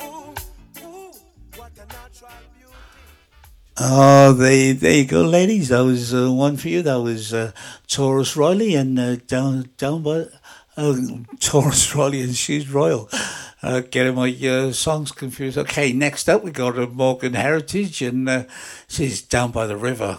Ooh, 0.00 0.32
ooh, 0.86 1.12
what 1.56 1.72
a 1.76 1.86
natural. 1.86 2.30
Oh, 3.76 4.32
there, 4.32 4.74
there 4.74 4.98
you 4.98 5.06
go, 5.06 5.22
ladies. 5.22 5.70
That 5.70 5.80
was 5.80 6.14
uh, 6.14 6.30
one 6.30 6.56
for 6.56 6.68
you. 6.68 6.82
That 6.82 7.00
was 7.00 7.34
uh, 7.34 7.50
Tarrus 7.88 8.36
Riley 8.36 8.76
and 8.76 8.96
uh, 8.96 9.16
down 9.26 9.70
down 9.76 10.04
by 10.04 10.26
uh, 10.76 10.94
Tarrus 11.40 11.92
Riley 11.96 12.22
and 12.22 12.36
she's 12.36 12.70
royal. 12.70 13.10
Uh, 13.64 13.80
getting 13.80 14.14
my 14.14 14.28
uh, 14.46 14.70
songs 14.72 15.10
confused. 15.10 15.56
Okay, 15.56 15.90
next 15.90 16.28
up 16.28 16.44
we 16.44 16.50
got 16.50 16.78
uh, 16.78 16.86
Morgan 16.86 17.32
Heritage 17.32 18.02
and 18.02 18.28
uh, 18.28 18.44
she's 18.88 19.22
down 19.22 19.52
by 19.52 19.66
the 19.66 19.74
river. 19.74 20.18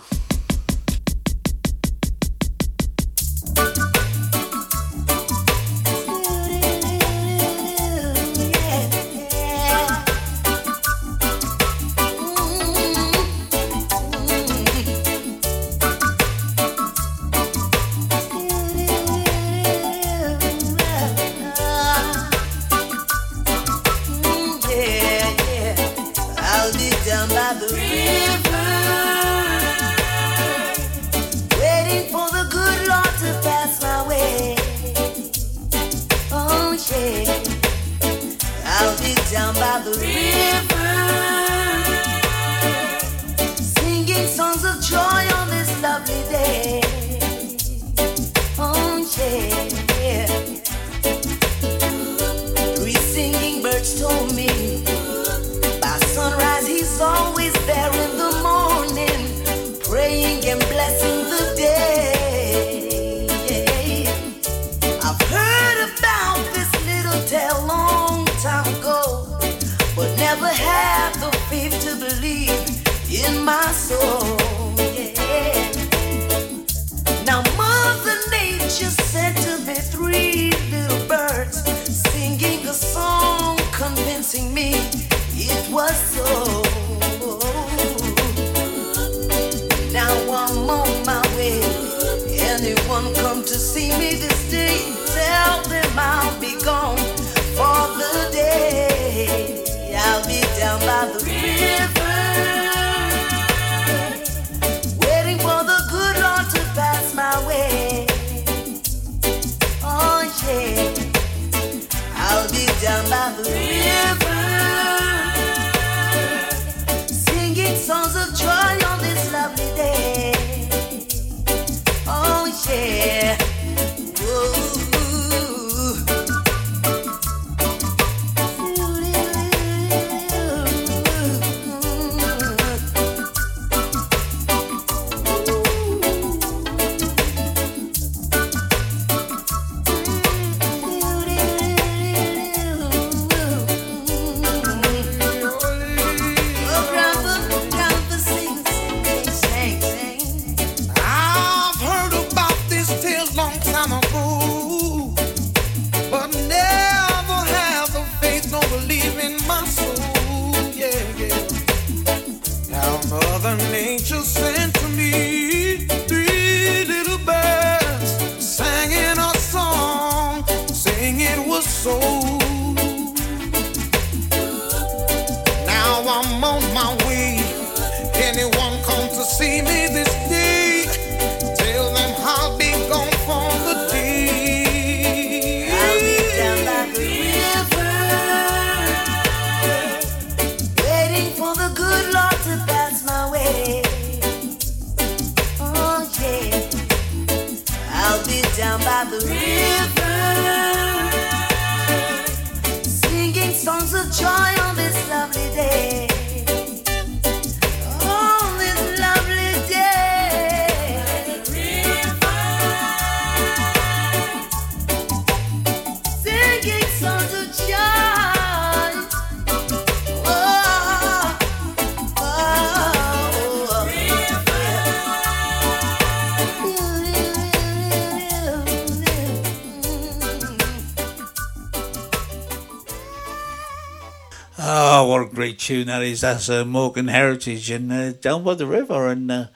tune 235.65 235.87
that 235.87 236.03
is. 236.03 236.21
That's 236.21 236.47
uh, 236.47 236.63
Morgan 236.63 237.07
Heritage 237.07 237.71
and 237.71 237.91
uh, 237.91 238.11
Down 238.11 238.43
by 238.43 238.53
the 238.53 238.67
River. 238.67 239.07
And 239.07 239.31
uh, 239.31 239.47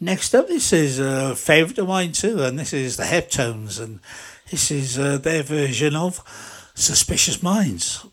next 0.00 0.34
up, 0.34 0.48
this 0.48 0.72
is 0.72 0.98
uh, 0.98 1.30
a 1.32 1.36
favourite 1.36 1.78
of 1.78 1.86
mine 1.86 2.10
too, 2.10 2.42
and 2.42 2.58
this 2.58 2.72
is 2.72 2.96
the 2.96 3.04
Heptones, 3.04 3.80
and 3.80 4.00
this 4.50 4.72
is 4.72 4.98
uh, 4.98 5.18
their 5.18 5.44
version 5.44 5.94
of 5.94 6.20
Suspicious 6.74 7.44
Minds. 7.44 8.04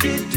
did 0.00 0.33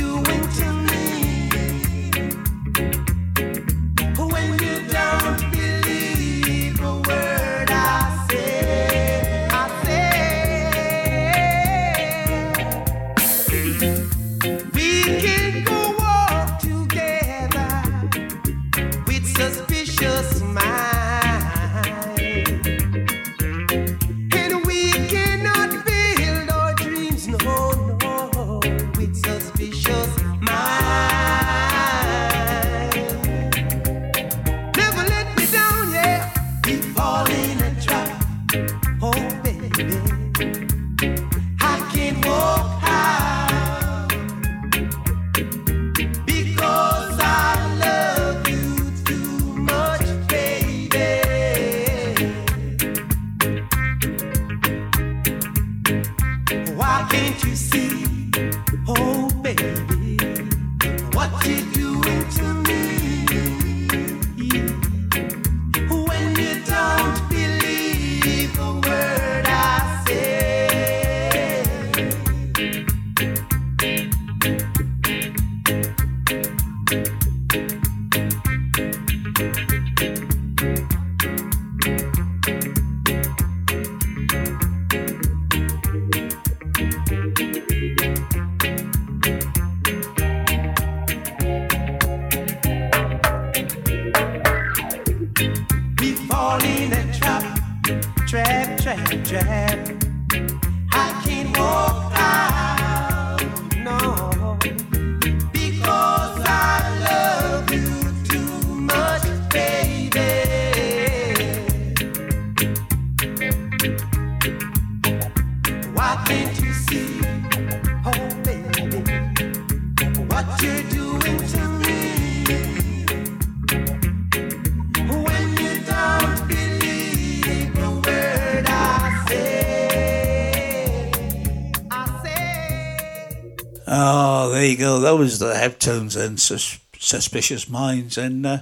we 134.68 134.76
go. 134.76 134.99
Those 134.99 135.41
are 135.41 135.47
the 135.47 135.53
Heptones 135.53 136.20
and 136.20 136.39
sus- 136.39 136.80
Suspicious 136.99 137.70
Minds. 137.70 138.18
And 138.18 138.45
uh, 138.45 138.59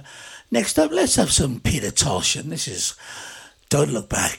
next 0.50 0.78
up, 0.78 0.90
let's 0.92 1.16
have 1.16 1.32
some 1.32 1.58
Peter 1.60 1.90
Tosh. 1.90 2.36
And 2.36 2.52
this 2.52 2.68
is 2.68 2.94
Don't 3.70 3.92
Look 3.92 4.08
Back. 4.08 4.35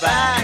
Bye. 0.00 0.35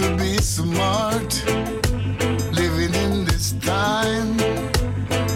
to 0.00 0.16
be 0.16 0.38
smart. 0.38 1.44
Living 2.52 2.94
in 3.04 3.26
this 3.26 3.52
time, 3.60 4.34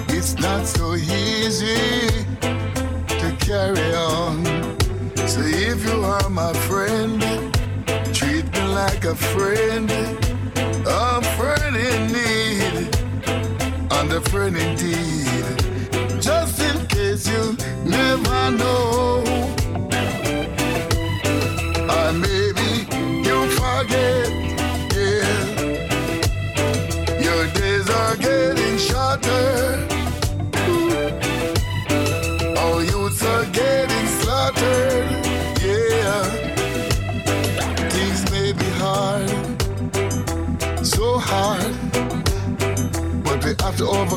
it's 0.08 0.38
not 0.38 0.64
so 0.66 0.94
easy 0.94 2.08
to 3.20 3.36
carry 3.40 3.94
on. 3.94 4.42
So 5.28 5.40
if 5.42 5.84
you 5.84 6.02
are 6.02 6.30
my 6.30 6.54
friend, 6.68 7.20
treat 8.14 8.46
me 8.54 8.62
like 8.80 9.04
a 9.04 9.14
friend, 9.14 9.90
a 10.86 11.22
friend 11.36 11.76
in 11.76 12.00
need, 12.16 12.88
and 13.96 14.12
a 14.12 14.22
friend 14.30 14.56
indeed. 14.56 16.22
Just 16.22 16.58
in 16.62 16.86
case 16.86 17.28
you 17.28 17.54
never 17.84 18.50
know. 18.50 19.63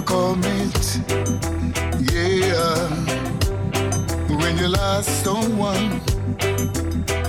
commit. 0.08 1.02
Yeah. 2.14 2.88
When 4.40 4.58
you 4.58 4.70
lost 4.70 5.10
someone, 5.24 6.02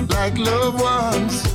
like 0.09 0.39
loved 0.39 0.81
ones. 0.81 1.48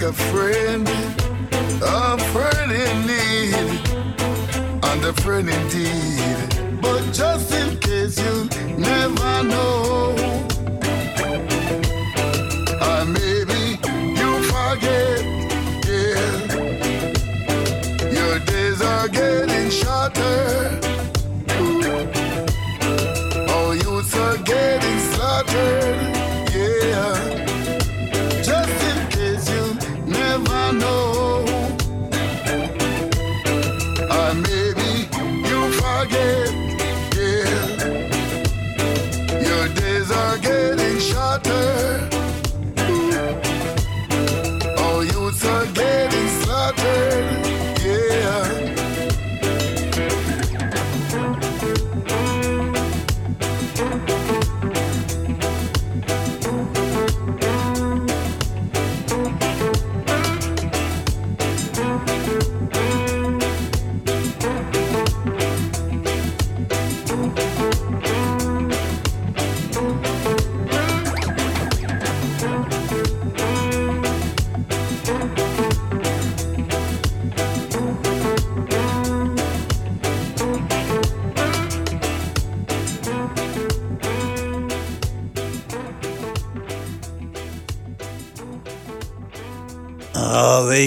Like 0.00 0.10
a 0.10 0.14
friend, 0.14 0.88
a 1.82 2.18
friend 2.32 2.72
in 2.72 3.06
need 3.06 3.80
and 4.82 5.04
a 5.04 5.12
friend 5.12 5.50
indeed. 5.50 6.49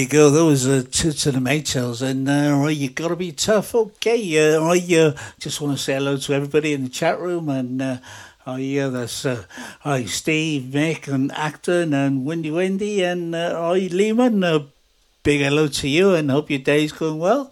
You 0.04 0.10
go. 0.10 0.30
That 0.30 0.44
was 0.44 0.68
uh, 0.68 0.84
two 0.90 1.12
to 1.12 1.32
the 1.32 1.38
Maytals, 1.38 2.02
and 2.02 2.28
uh, 2.28 2.62
right, 2.62 2.76
you 2.76 2.90
got 2.90 3.08
to 3.08 3.16
be 3.16 3.32
tough. 3.32 3.74
Okay, 3.74 4.20
uh, 4.36 4.62
I 4.62 4.76
uh, 4.96 5.12
just 5.38 5.62
want 5.62 5.78
to 5.78 5.82
say 5.82 5.94
hello 5.94 6.18
to 6.18 6.34
everybody 6.34 6.74
in 6.74 6.84
the 6.84 6.90
chat 6.90 7.18
room, 7.18 7.48
and 7.48 7.80
uh, 7.80 7.96
oh 8.46 8.56
yeah, 8.56 8.88
that's 8.88 9.24
uh, 9.24 9.44
hi 9.80 10.04
Steve, 10.04 10.64
Mick, 10.74 11.08
and 11.08 11.32
Acton, 11.32 11.94
and 11.94 12.26
Wendy, 12.26 12.50
Wendy, 12.50 13.02
and 13.02 13.34
uh, 13.34 13.58
hi 13.58 13.88
Lehman. 13.90 14.44
Uh, 14.44 14.64
big 15.22 15.40
hello 15.40 15.68
to 15.68 15.88
you, 15.88 16.12
and 16.12 16.30
hope 16.30 16.50
your 16.50 16.58
day's 16.58 16.92
going 16.92 17.18
well. 17.18 17.50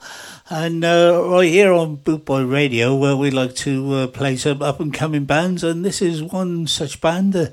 And 0.50 0.84
uh, 0.84 1.24
right 1.24 1.48
here 1.48 1.72
on 1.72 1.96
Bootboy 1.96 2.50
Radio, 2.50 2.94
where 2.94 3.16
we 3.16 3.30
like 3.30 3.54
to 3.56 3.94
uh, 3.94 4.06
play 4.08 4.36
some 4.36 4.60
up 4.60 4.78
and 4.78 4.92
coming 4.92 5.24
bands, 5.24 5.64
and 5.64 5.86
this 5.86 6.02
is 6.02 6.22
one 6.22 6.66
such 6.66 7.00
band. 7.00 7.34
Uh, 7.34 7.46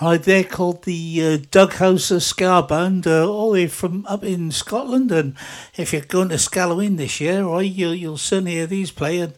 Hi, 0.00 0.16
they're 0.16 0.44
called 0.44 0.84
the 0.84 1.24
uh, 1.24 1.44
Doghouse 1.50 2.12
Ska 2.24 2.64
Band, 2.68 3.04
uh, 3.04 3.28
all 3.28 3.48
the 3.50 3.54
way 3.54 3.66
from 3.66 4.06
up 4.06 4.22
in 4.22 4.52
Scotland. 4.52 5.10
And 5.10 5.34
if 5.76 5.92
you're 5.92 6.02
going 6.02 6.28
to 6.28 6.38
Scalloween 6.38 6.94
this 6.94 7.20
year, 7.20 7.42
right, 7.42 7.62
you'll, 7.62 7.96
you'll 7.96 8.16
certainly 8.16 8.52
hear 8.52 8.68
these 8.68 8.92
play. 8.92 9.18
And 9.18 9.34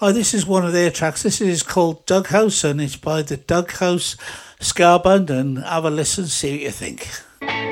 this 0.00 0.34
is 0.34 0.44
one 0.44 0.66
of 0.66 0.74
their 0.74 0.90
tracks. 0.90 1.22
This 1.22 1.40
is 1.40 1.62
called 1.62 2.04
Doghouse, 2.04 2.62
and 2.62 2.78
it's 2.78 2.96
by 2.96 3.22
the 3.22 3.38
Doghouse 3.38 4.18
Ska 4.60 5.00
Band. 5.02 5.30
And 5.30 5.60
have 5.60 5.86
a 5.86 5.90
listen, 5.90 6.26
see 6.26 6.52
what 6.52 6.60
you 6.60 6.70
think. 6.72 7.71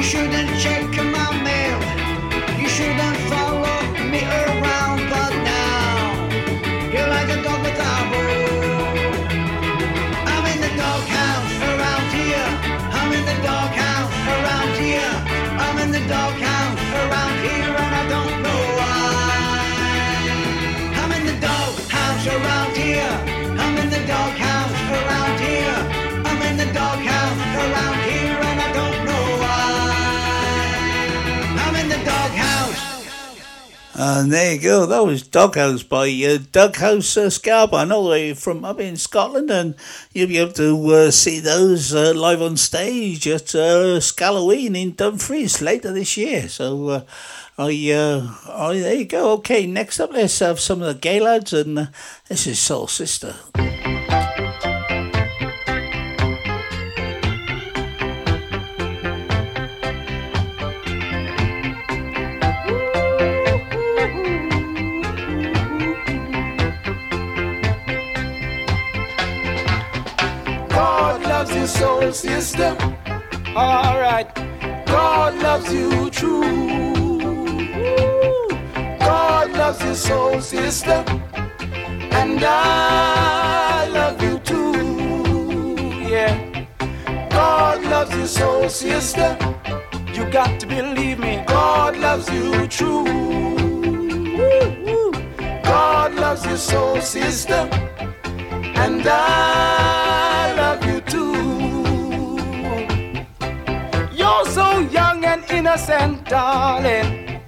You 0.00 0.06
shouldn't 0.06 0.58
check 0.58 0.99
And 34.02 34.32
there 34.32 34.54
you 34.54 34.60
go. 34.62 34.86
That 34.86 35.04
was 35.04 35.20
Doghouse 35.20 35.82
by 35.82 36.08
uh, 36.08 36.38
Doghouse 36.52 37.18
uh, 37.18 37.28
Ska 37.28 37.68
Band, 37.70 37.92
all 37.92 38.04
the 38.04 38.10
way 38.10 38.32
from 38.32 38.64
up 38.64 38.80
in 38.80 38.96
Scotland, 38.96 39.50
and 39.50 39.74
you'll 40.14 40.26
be 40.26 40.38
able 40.38 40.54
to 40.54 40.86
uh, 40.86 41.10
see 41.10 41.38
those 41.38 41.94
uh, 41.94 42.14
live 42.16 42.40
on 42.40 42.56
stage 42.56 43.28
at 43.28 43.54
uh, 43.54 44.00
Scalloween 44.00 44.74
in 44.74 44.94
Dumfries 44.94 45.60
later 45.60 45.92
this 45.92 46.16
year. 46.16 46.48
So, 46.48 46.88
uh, 46.88 47.00
I, 47.58 47.90
uh, 47.92 48.34
I, 48.50 48.78
there 48.78 48.94
you 48.94 49.04
go. 49.04 49.32
Okay, 49.32 49.66
next 49.66 50.00
up, 50.00 50.14
let's 50.14 50.38
have 50.38 50.60
some 50.60 50.80
of 50.80 50.88
the 50.88 51.08
Gaylads, 51.08 51.52
and 51.52 51.78
uh, 51.78 51.86
this 52.26 52.46
is 52.46 52.58
Soul 52.58 52.86
Sister. 52.86 53.34
Soul 71.70 72.12
sister. 72.12 72.76
Alright. 73.56 74.34
God 74.86 75.34
loves 75.36 75.72
you 75.72 76.10
true. 76.10 76.90
God 78.98 79.52
loves 79.52 79.82
you, 79.84 79.94
soul 79.94 80.40
sister. 80.40 81.04
And 82.20 82.42
I 82.42 83.86
love 83.86 84.20
you 84.22 84.38
too. 84.40 85.76
Yeah. 86.08 86.66
God 87.30 87.82
loves 87.84 88.14
you, 88.16 88.26
soul 88.26 88.68
sister. 88.68 89.36
You 90.12 90.28
got 90.30 90.58
to 90.60 90.66
believe 90.66 91.18
me. 91.18 91.44
God 91.46 91.96
loves 91.96 92.28
you 92.30 92.66
true. 92.66 93.06
God 95.62 96.14
loves 96.14 96.44
you, 96.44 96.56
soul 96.56 97.00
sister. 97.00 97.68
And 98.84 99.06
I 99.06 99.89
innocent, 105.60 106.24
darling. 106.24 107.38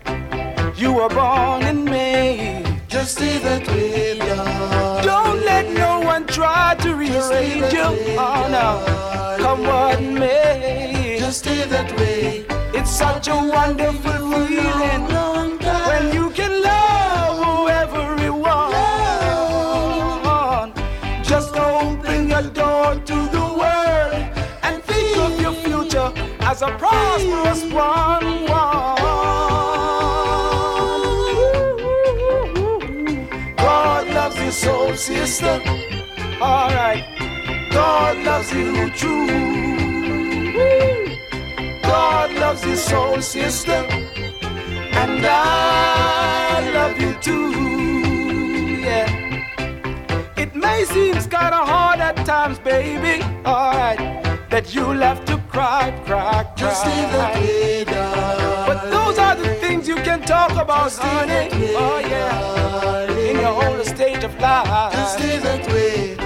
You 0.77 0.93
were 0.93 1.09
born 1.09 1.63
in 1.63 1.83
May. 1.85 2.63
Just 2.87 3.13
stay 3.17 3.39
that 3.39 3.67
way, 3.69 4.19
darling. 4.19 5.05
Don't 5.07 5.41
let 5.51 5.65
no 5.73 6.01
one 6.01 6.27
try 6.27 6.75
to 6.83 6.95
rearrange 6.95 7.73
you. 7.73 7.89
Oh 8.27 8.43
no, 8.57 8.69
come 9.43 9.63
what 9.63 10.03
may. 10.03 11.17
Just 11.21 11.39
stay 11.39 11.65
that 11.75 11.91
way. 11.99 12.45
It's 12.79 12.91
such 12.91 13.29
a 13.29 13.39
wonderful 13.57 14.21
feeling 14.31 15.05
as 26.53 26.61
a 26.61 26.69
prosperous 26.77 27.65
one. 27.73 28.47
God 33.57 34.07
loves 34.09 34.37
you, 34.37 34.51
soul 34.51 34.95
sister. 34.95 35.63
Alright. 36.43 37.05
God 37.71 38.19
loves 38.19 38.53
you 38.53 38.91
true. 38.91 39.29
God 41.83 42.35
loves 42.35 42.63
you, 42.67 42.77
soul 42.77 43.23
sister. 43.23 43.87
And 45.01 45.25
I 45.25 46.71
love 46.75 47.01
you 47.01 47.15
too. 47.29 47.51
Yeah. 48.89 49.09
It 50.37 50.55
may 50.55 50.85
seem 50.85 51.15
kinda 51.15 51.61
hard 51.73 52.01
at 52.01 52.17
times, 52.27 52.59
baby. 52.59 53.25
Alright, 53.47 54.01
that 54.53 54.75
you'll 54.75 55.01
have 55.01 55.25
to 55.25 55.39
cry, 55.49 55.91
cry, 56.05 56.45
cry. 56.45 56.53
Just 56.57 56.85
that 56.85 57.35
way, 57.41 57.85
But 57.87 58.91
those 58.91 59.19
are 59.19 59.35
the 59.35 59.55
things 59.55 59.89
you 59.89 59.97
can 59.97 60.21
talk 60.21 60.53
about, 60.53 60.93
honey. 60.93 61.49
oh 61.75 61.99
yeah, 61.99 63.11
in 63.31 63.41
your 63.41 63.55
older 63.65 63.85
stage 63.85 64.23
of 64.25 64.39
life. 64.39 64.93
Just 64.93 65.15
stay 65.19 65.39
that 65.39 65.67
way. 65.73 66.17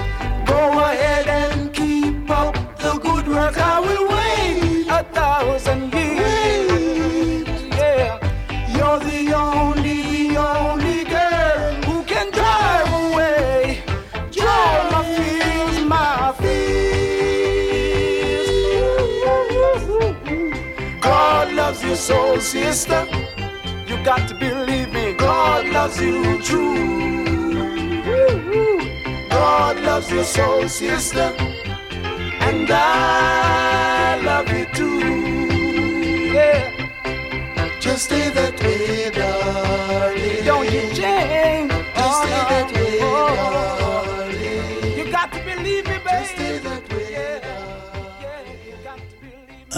Go 0.45 0.59
ahead 0.79 1.27
and 1.27 1.73
keep 1.73 2.29
up 2.29 2.53
the 2.79 2.99
good 2.99 3.27
work. 3.29 3.57
I 3.57 3.79
will 3.79 4.07
soul 22.07 22.39
sister. 22.39 23.05
You 23.85 24.01
got 24.01 24.29
to 24.29 24.35
believe 24.35 24.93
me. 24.93 25.11
God 25.11 25.67
loves 25.67 25.99
you 25.99 26.41
true. 26.41 28.01
God 29.29 29.75
loves 29.81 30.09
you, 30.09 30.23
soul 30.23 30.69
sister. 30.69 31.33
And 32.47 32.69
I 32.71 34.21
love 34.23 34.49
you 34.57 34.65
too. 34.77 34.99
Yeah. 36.35 36.61
Just 37.81 38.05
stay 38.05 38.29
that 38.29 38.57
way, 38.61 39.09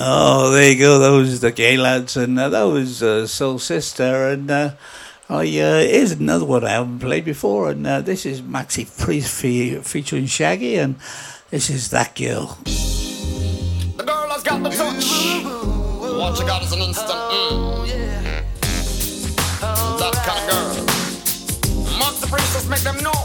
Oh, 0.01 0.51
there 0.51 0.71
you 0.71 0.79
go. 0.79 0.99
That 0.99 1.09
was 1.09 1.41
the 1.41 1.51
Gaylads, 1.51 2.15
and 2.15 2.39
uh, 2.39 2.47
that 2.47 2.63
was 2.63 3.03
uh, 3.03 3.27
Soul 3.27 3.59
Sister. 3.59 4.29
And 4.29 4.49
uh, 4.49 4.71
I, 5.27 5.41
uh, 5.41 5.79
here's 5.83 6.13
another 6.13 6.45
one 6.45 6.63
I 6.63 6.69
haven't 6.69 6.99
played 6.99 7.25
before, 7.25 7.69
and 7.69 7.85
uh, 7.85 7.99
this 7.99 8.25
is 8.25 8.41
Maxi 8.41 8.85
Priest 9.03 9.29
fe- 9.41 9.79
featuring 9.79 10.25
Shaggy, 10.25 10.75
and 10.75 10.95
this 11.49 11.69
is 11.69 11.89
That 11.89 12.15
Girl. 12.15 12.57
The 12.63 14.03
girl 14.05 14.29
has 14.29 14.41
got 14.41 14.63
the 14.63 14.69
touch. 14.69 15.43
What 15.43 16.39
you 16.39 16.45
got 16.45 16.63
is 16.63 16.71
an 16.71 16.79
instant. 16.79 17.09
Mm. 17.09 17.85
That 19.99 20.15
kind 20.23 20.49
of 20.49 20.75
girl. 20.77 21.99
Mark 21.99 22.15
the 22.21 22.27
princess, 22.27 22.69
make 22.69 22.79
them 22.81 23.03
know. 23.03 23.19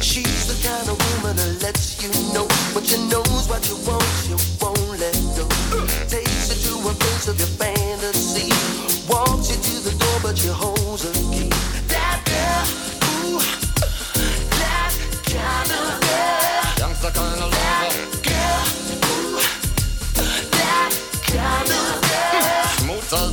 She's 0.00 0.46
the 0.48 0.56
kind 0.66 0.88
of 0.88 0.96
woman 1.22 1.36
that 1.36 1.62
lets 1.62 2.02
you 2.02 2.08
know 2.32 2.46
when 2.72 2.82
she 2.82 2.96
knows 3.08 3.46
what 3.46 3.68
you 3.68 3.76
want, 3.86 4.02
she 4.24 4.32
won't 4.58 4.79
your 7.38 7.48
fantasy. 7.48 8.50
You 9.40 9.56
to 9.56 9.74
the 9.84 9.94
door, 9.98 10.18
but 10.22 10.44
a. 11.04 11.12
That 11.88 12.18
girl, 12.26 12.64
ooh, 13.24 13.38
that 14.58 14.92
kind 15.24 15.70
of 15.70 16.00
girl. 16.04 16.90
Girl, 18.26 18.64
ooh, 19.06 19.38
that 20.50 20.90
kind 21.22 21.70
of 21.70 22.02
girl. 22.10 23.30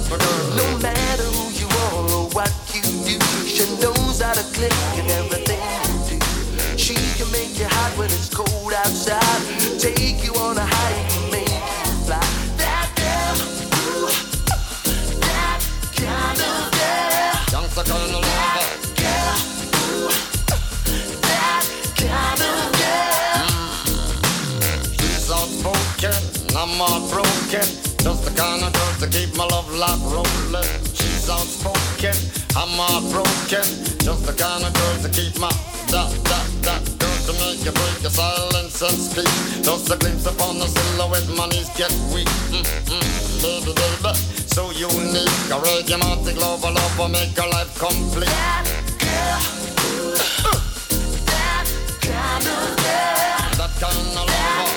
No 0.56 0.68
matter 0.80 1.24
who 1.24 1.52
you 1.58 1.68
are 1.68 2.06
or 2.18 2.30
what 2.30 2.52
you 2.74 2.82
do, 2.82 3.18
she 3.46 3.66
knows 3.82 4.22
how 4.22 4.34
to 4.34 4.44
click 4.54 4.74
everything 5.12 5.60
you 5.92 6.20
do. 6.20 6.78
She 6.78 6.96
can 7.18 7.32
make 7.32 7.58
when 7.98 8.06
it's 8.06 8.30
cold 8.34 8.74
outside. 8.74 9.57
heartbroken. 26.78 27.66
Just 28.06 28.24
the 28.24 28.32
kind 28.38 28.64
of 28.64 28.72
girl 28.74 28.94
to 29.02 29.08
keep 29.10 29.36
my 29.36 29.46
love 29.46 29.70
life 29.74 30.02
rolling. 30.14 30.70
She's 30.94 31.30
outspoken, 31.30 32.16
I'm 32.56 32.72
heartbroken. 32.78 33.66
Just 34.00 34.24
the 34.26 34.34
kind 34.38 34.64
of 34.64 34.72
girl 34.74 34.98
to 35.02 35.10
keep 35.10 35.38
my 35.40 35.50
that 35.92 36.12
that 36.30 36.48
that 36.68 36.84
girl 37.00 37.18
to 37.28 37.34
make 37.42 37.66
you 37.66 37.72
break 37.72 38.02
your 38.02 38.12
silence 38.12 38.82
and 38.82 38.98
speak. 38.98 39.32
Just 39.64 39.90
a 39.92 39.98
glimpse 39.98 40.26
upon 40.26 40.60
the 40.60 40.68
silhouette, 40.68 41.28
my 41.36 41.48
knees 41.50 41.70
get 41.76 41.92
weak. 42.14 42.30
Mm-mm, 42.54 43.42
baby, 43.42 43.74
baby, 43.74 44.14
so 44.46 44.70
unique. 44.72 45.34
A 45.50 45.58
radiomatic 45.58 46.38
lover, 46.38 46.72
lover, 46.72 47.10
make 47.10 47.36
your 47.36 47.50
life 47.50 47.74
complete. 47.80 48.30
That 48.30 48.66
girl, 49.02 49.42
that 51.26 51.68
kind 52.06 52.46
of 52.46 52.70
girl, 52.78 53.50
that 53.58 53.74
kind 53.82 54.18
of 54.18 54.28
lover. 54.30 54.77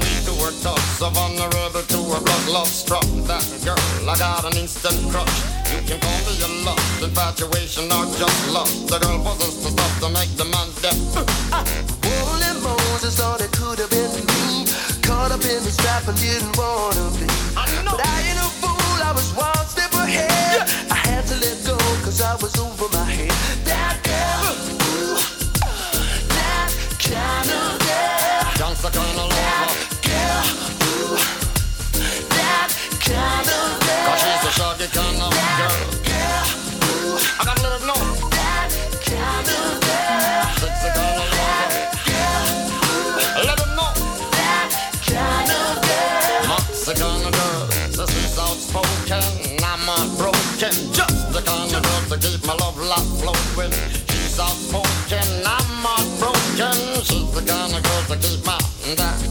her 0.63 0.77
So 0.99 1.09
vulnerable 1.09 1.83
to 1.83 1.99
a 1.99 2.19
rock 2.19 2.45
love 2.47 2.67
struck 2.67 3.05
That 3.27 3.43
girl, 3.63 4.09
I 4.09 4.17
got 4.17 4.45
an 4.45 4.57
instant 4.57 4.99
crush. 5.11 5.37
You 5.71 5.79
can 5.87 5.99
call 5.99 6.19
me 6.27 6.33
a 6.43 6.49
lust, 6.67 7.03
infatuation 7.03 7.87
or 7.91 8.05
just 8.19 8.39
lust 8.51 8.87
The 8.87 8.99
girl 8.99 9.19
possessed 9.23 9.63
to 9.63 9.69
stop 9.71 9.91
to 10.03 10.09
make 10.11 10.31
the 10.35 10.45
man 10.45 10.67
deaf. 10.83 10.97
Holy 12.03 12.51
Moses, 12.59 13.17
thought 13.17 13.41
it 13.41 13.51
could 13.51 13.79
have 13.79 13.89
been 13.89 14.11
me. 14.27 14.67
Caught 15.01 15.31
up 15.31 15.43
in 15.45 15.63
the 15.63 15.73
trap 15.81 16.07
and 16.07 16.17
didn't 16.19 16.55
want 16.57 16.95
to 16.99 17.07
be. 17.19 17.27
I 17.55 17.65
know. 17.83 17.95
But 17.95 18.07
I 18.07 18.17
ain't 18.27 18.39
a 18.39 18.49
fool, 18.59 18.99
I 19.03 19.11
was 19.15 19.31
one 19.33 19.65
step 19.67 19.93
ahead 19.93 20.31
yeah. 20.51 20.65
I 20.91 20.95
had 20.95 21.25
to 21.27 21.35
let 21.35 21.57
go 21.65 21.77
cause 22.03 22.21
I 22.21 22.35
was 22.35 22.57
over 22.59 22.87
my 22.97 23.05
head. 23.05 23.40
Nigga. 58.91 59.30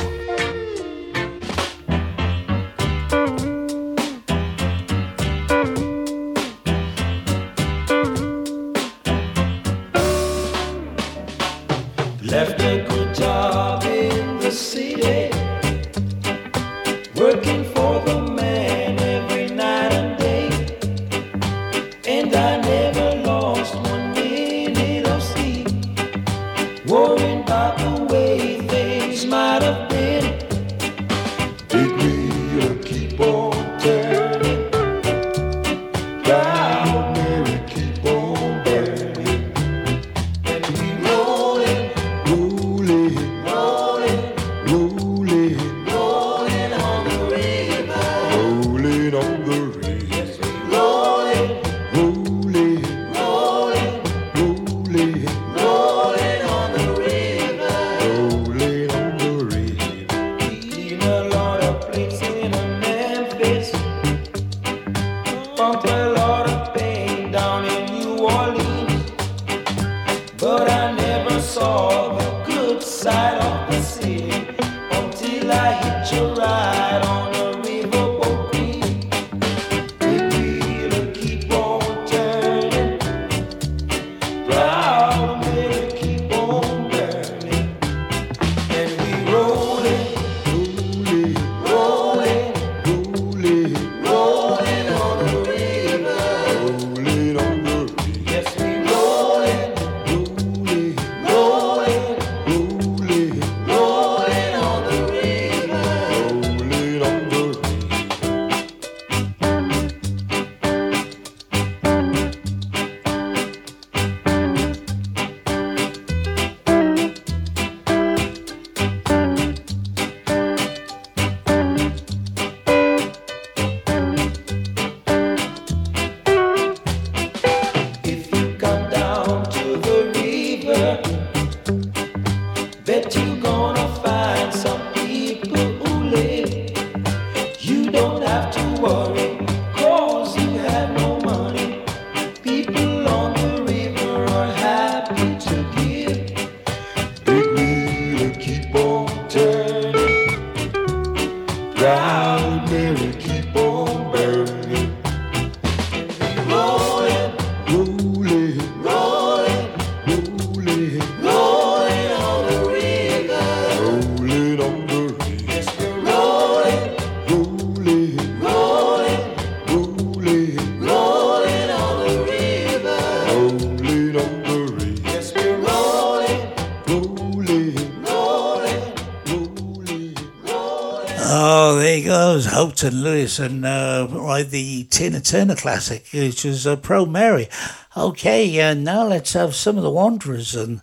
Lewis 182.93 183.39
and 183.39 183.65
uh, 183.65 184.07
like 184.09 184.49
the 184.49 184.83
Tina 184.85 185.21
Turner 185.21 185.55
classic, 185.55 186.05
which 186.13 186.45
is 186.45 186.67
uh, 186.67 186.75
Proud 186.75 187.09
Mary. 187.09 187.47
Okay, 187.95 188.61
uh, 188.61 188.73
now 188.73 189.05
let's 189.07 189.33
have 189.33 189.55
some 189.55 189.77
of 189.77 189.83
the 189.83 189.89
Wanderers, 189.89 190.55
and 190.55 190.81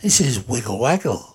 this 0.00 0.20
is 0.20 0.46
Wiggle 0.46 0.78
Waggle. 0.78 1.33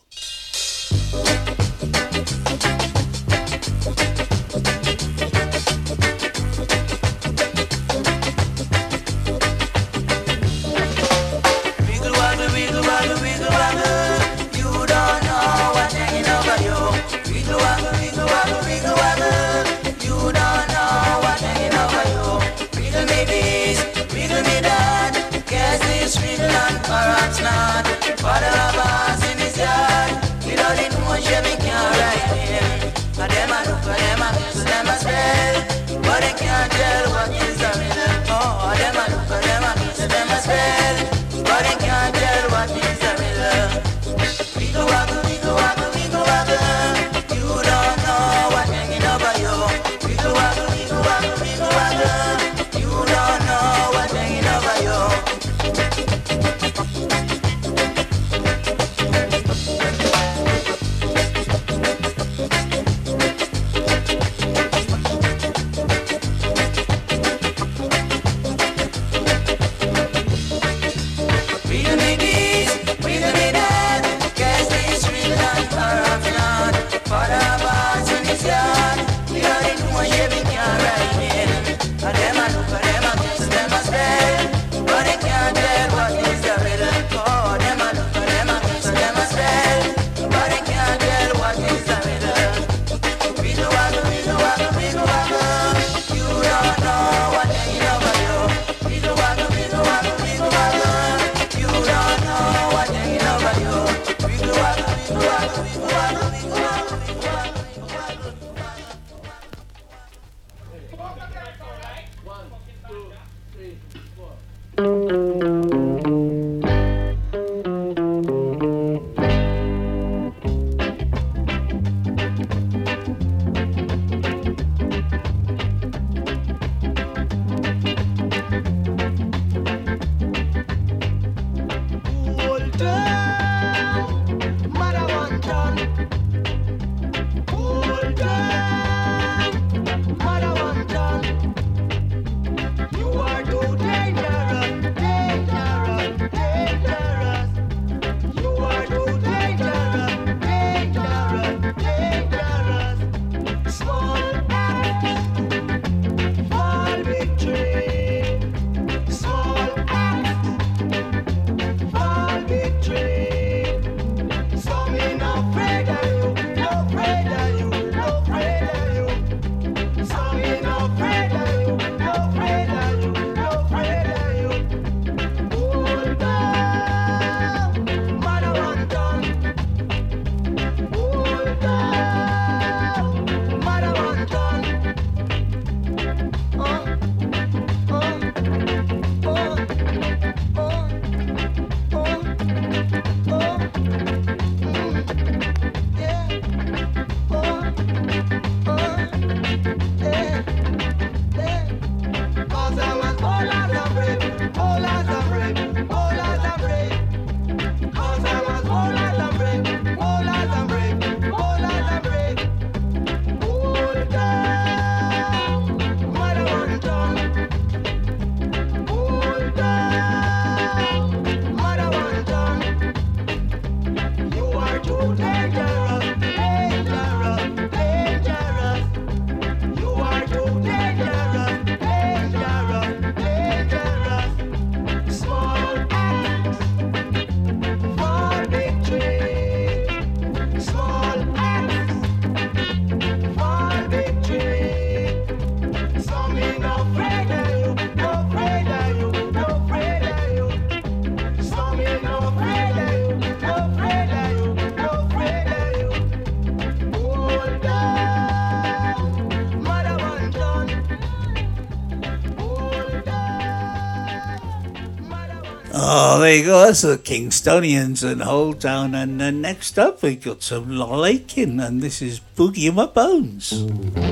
There 266.19 266.35
you 266.35 266.43
go. 266.43 266.65
That's 266.65 266.81
the 266.81 266.97
Kingstonians 266.97 268.03
and 268.03 268.21
Hold 268.21 268.59
Down. 268.59 268.93
And 268.93 269.21
then 269.21 269.39
next 269.39 269.79
up, 269.79 270.03
we 270.03 270.17
got 270.17 270.43
some 270.43 270.69
Laurel 270.69 271.05
and 271.05 271.81
this 271.81 272.01
is 272.01 272.19
Boogie 272.35 272.67
in 272.67 272.75
My 272.75 272.87
Bones. 272.87 274.08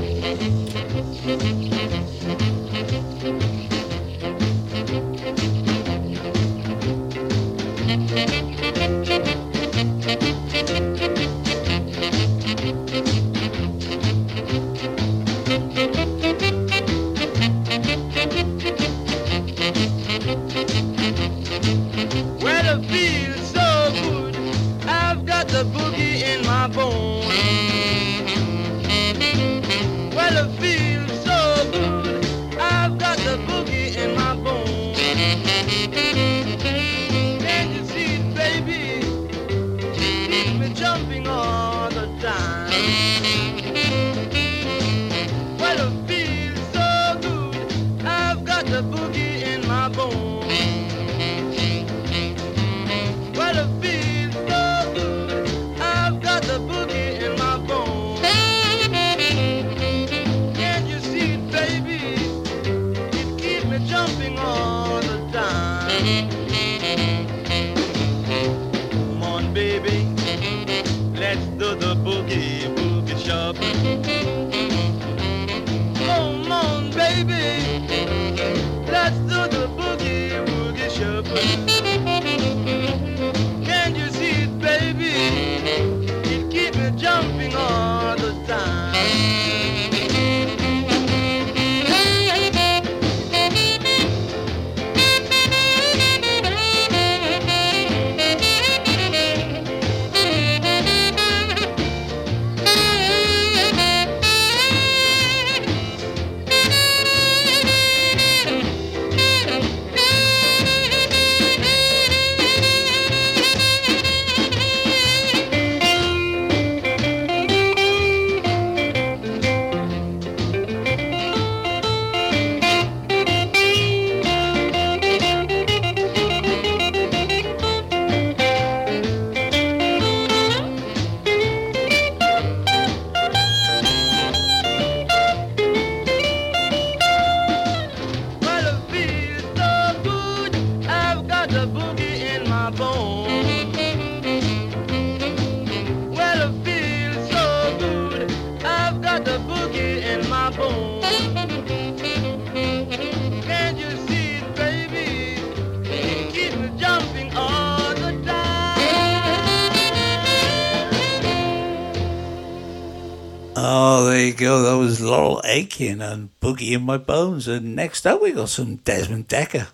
Aitken 165.58 166.02
and 166.04 166.30
boogie 166.40 166.74
in 166.74 166.84
my 166.84 166.98
bones. 166.98 167.48
And 167.48 167.76
next 167.76 168.06
up, 168.06 168.22
we 168.22 168.32
got 168.32 168.50
some 168.50 168.76
Desmond 168.76 169.28
Dekker, 169.28 169.68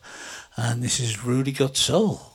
and 0.55 0.81
this 0.81 1.01
is 1.01 1.25
Rudie 1.25 1.51
Got 1.51 1.75
Soul. 1.75 2.32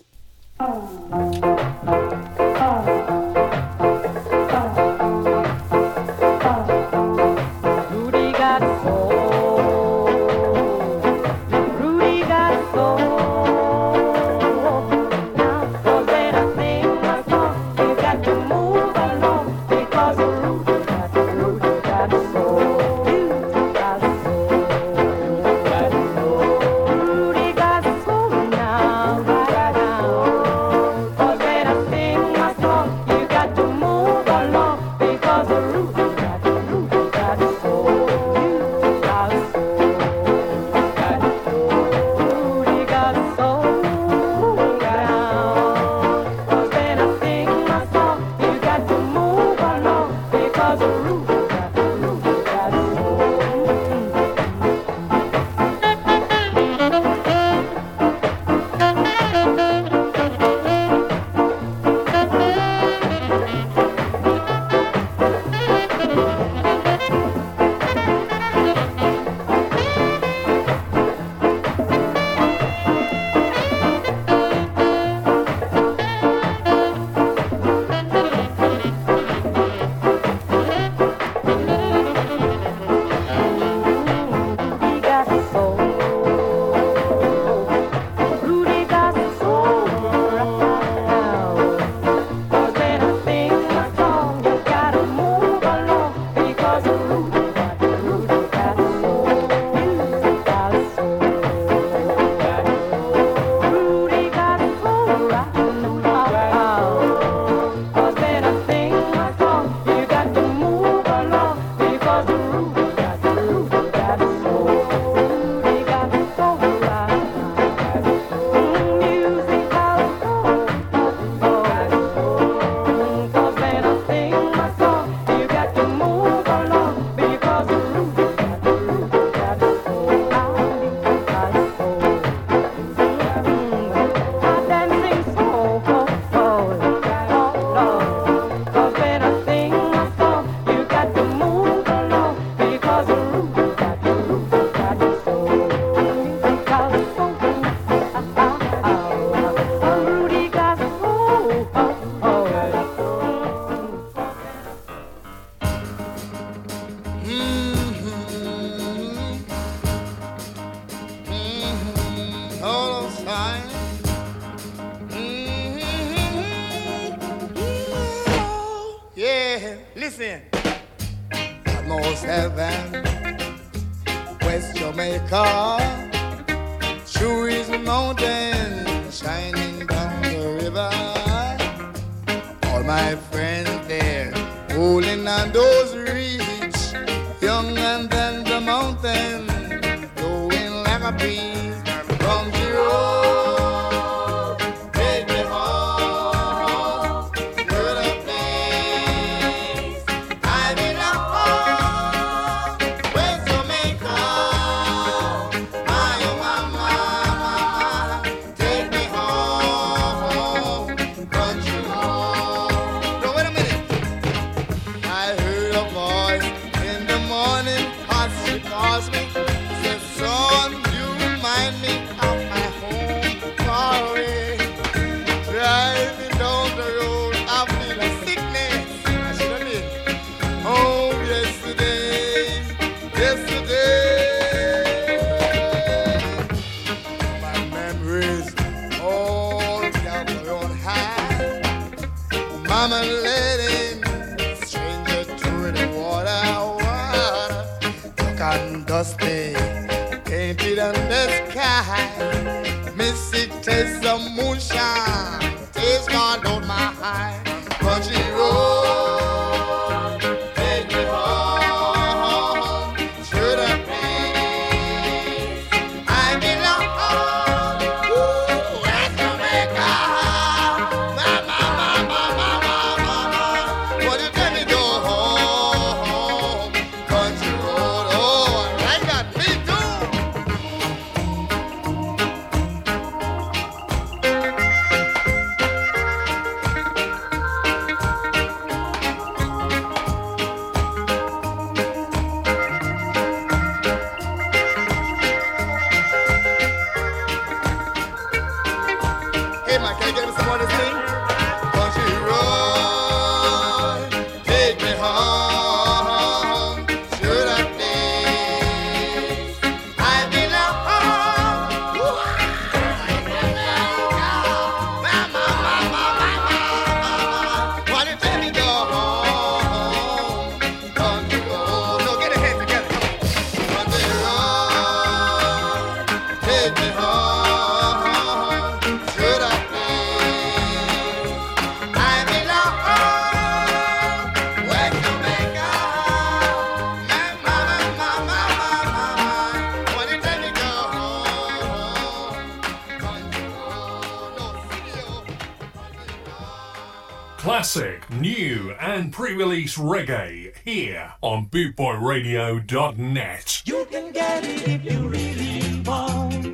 release 349.39 349.79
reggae 349.79 350.53
here 350.65 351.13
on 351.23 351.47
bootboyradio.net. 351.47 353.63
You 353.65 353.87
can 353.89 354.11
get 354.11 354.45
it 354.45 354.67
if 354.67 354.85
you 354.85 355.09
really 355.09 355.81
want. 355.83 356.45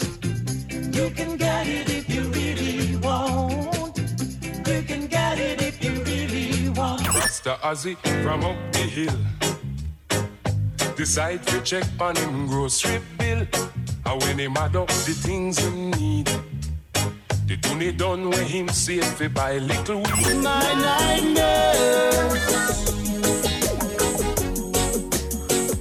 You 0.94 1.08
can 1.10 1.38
get 1.38 1.66
it 1.66 1.88
if 1.88 2.14
you 2.14 2.24
really 2.24 2.96
want. 2.96 3.96
You 4.68 4.82
can 4.82 5.06
get 5.06 5.38
it 5.38 5.62
if 5.62 5.82
you 5.82 5.92
really 6.04 6.68
want. 6.68 7.08
Rasta 7.08 7.56
Ozzy 7.62 7.96
from 8.22 8.44
up 8.44 8.58
the 8.72 8.80
hill. 8.80 9.16
Decide 10.94 11.46
to 11.46 11.62
check 11.62 11.84
on 11.98 12.16
him 12.16 12.46
grocery 12.46 13.00
bill. 13.18 13.46
And 14.04 14.22
when 14.22 14.38
him 14.38 14.58
add 14.58 14.76
up 14.76 14.88
the 14.88 15.14
things 15.14 15.56
him 15.58 15.90
need. 15.92 16.28
Only 17.70 17.92
done 17.92 18.30
with 18.30 18.48
him 18.48 18.68
safe 18.68 19.04
fi 19.18 19.28
buy 19.28 19.58
little 19.58 19.96
weed. 19.96 20.36
My 20.42 20.72
nine. 20.86 21.24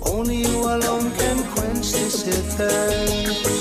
Only 0.01 0.37
you 0.37 0.59
alone 0.75 1.11
can 1.17 1.43
quench 1.53 1.91
this 1.91 2.27
ether. 2.27 3.52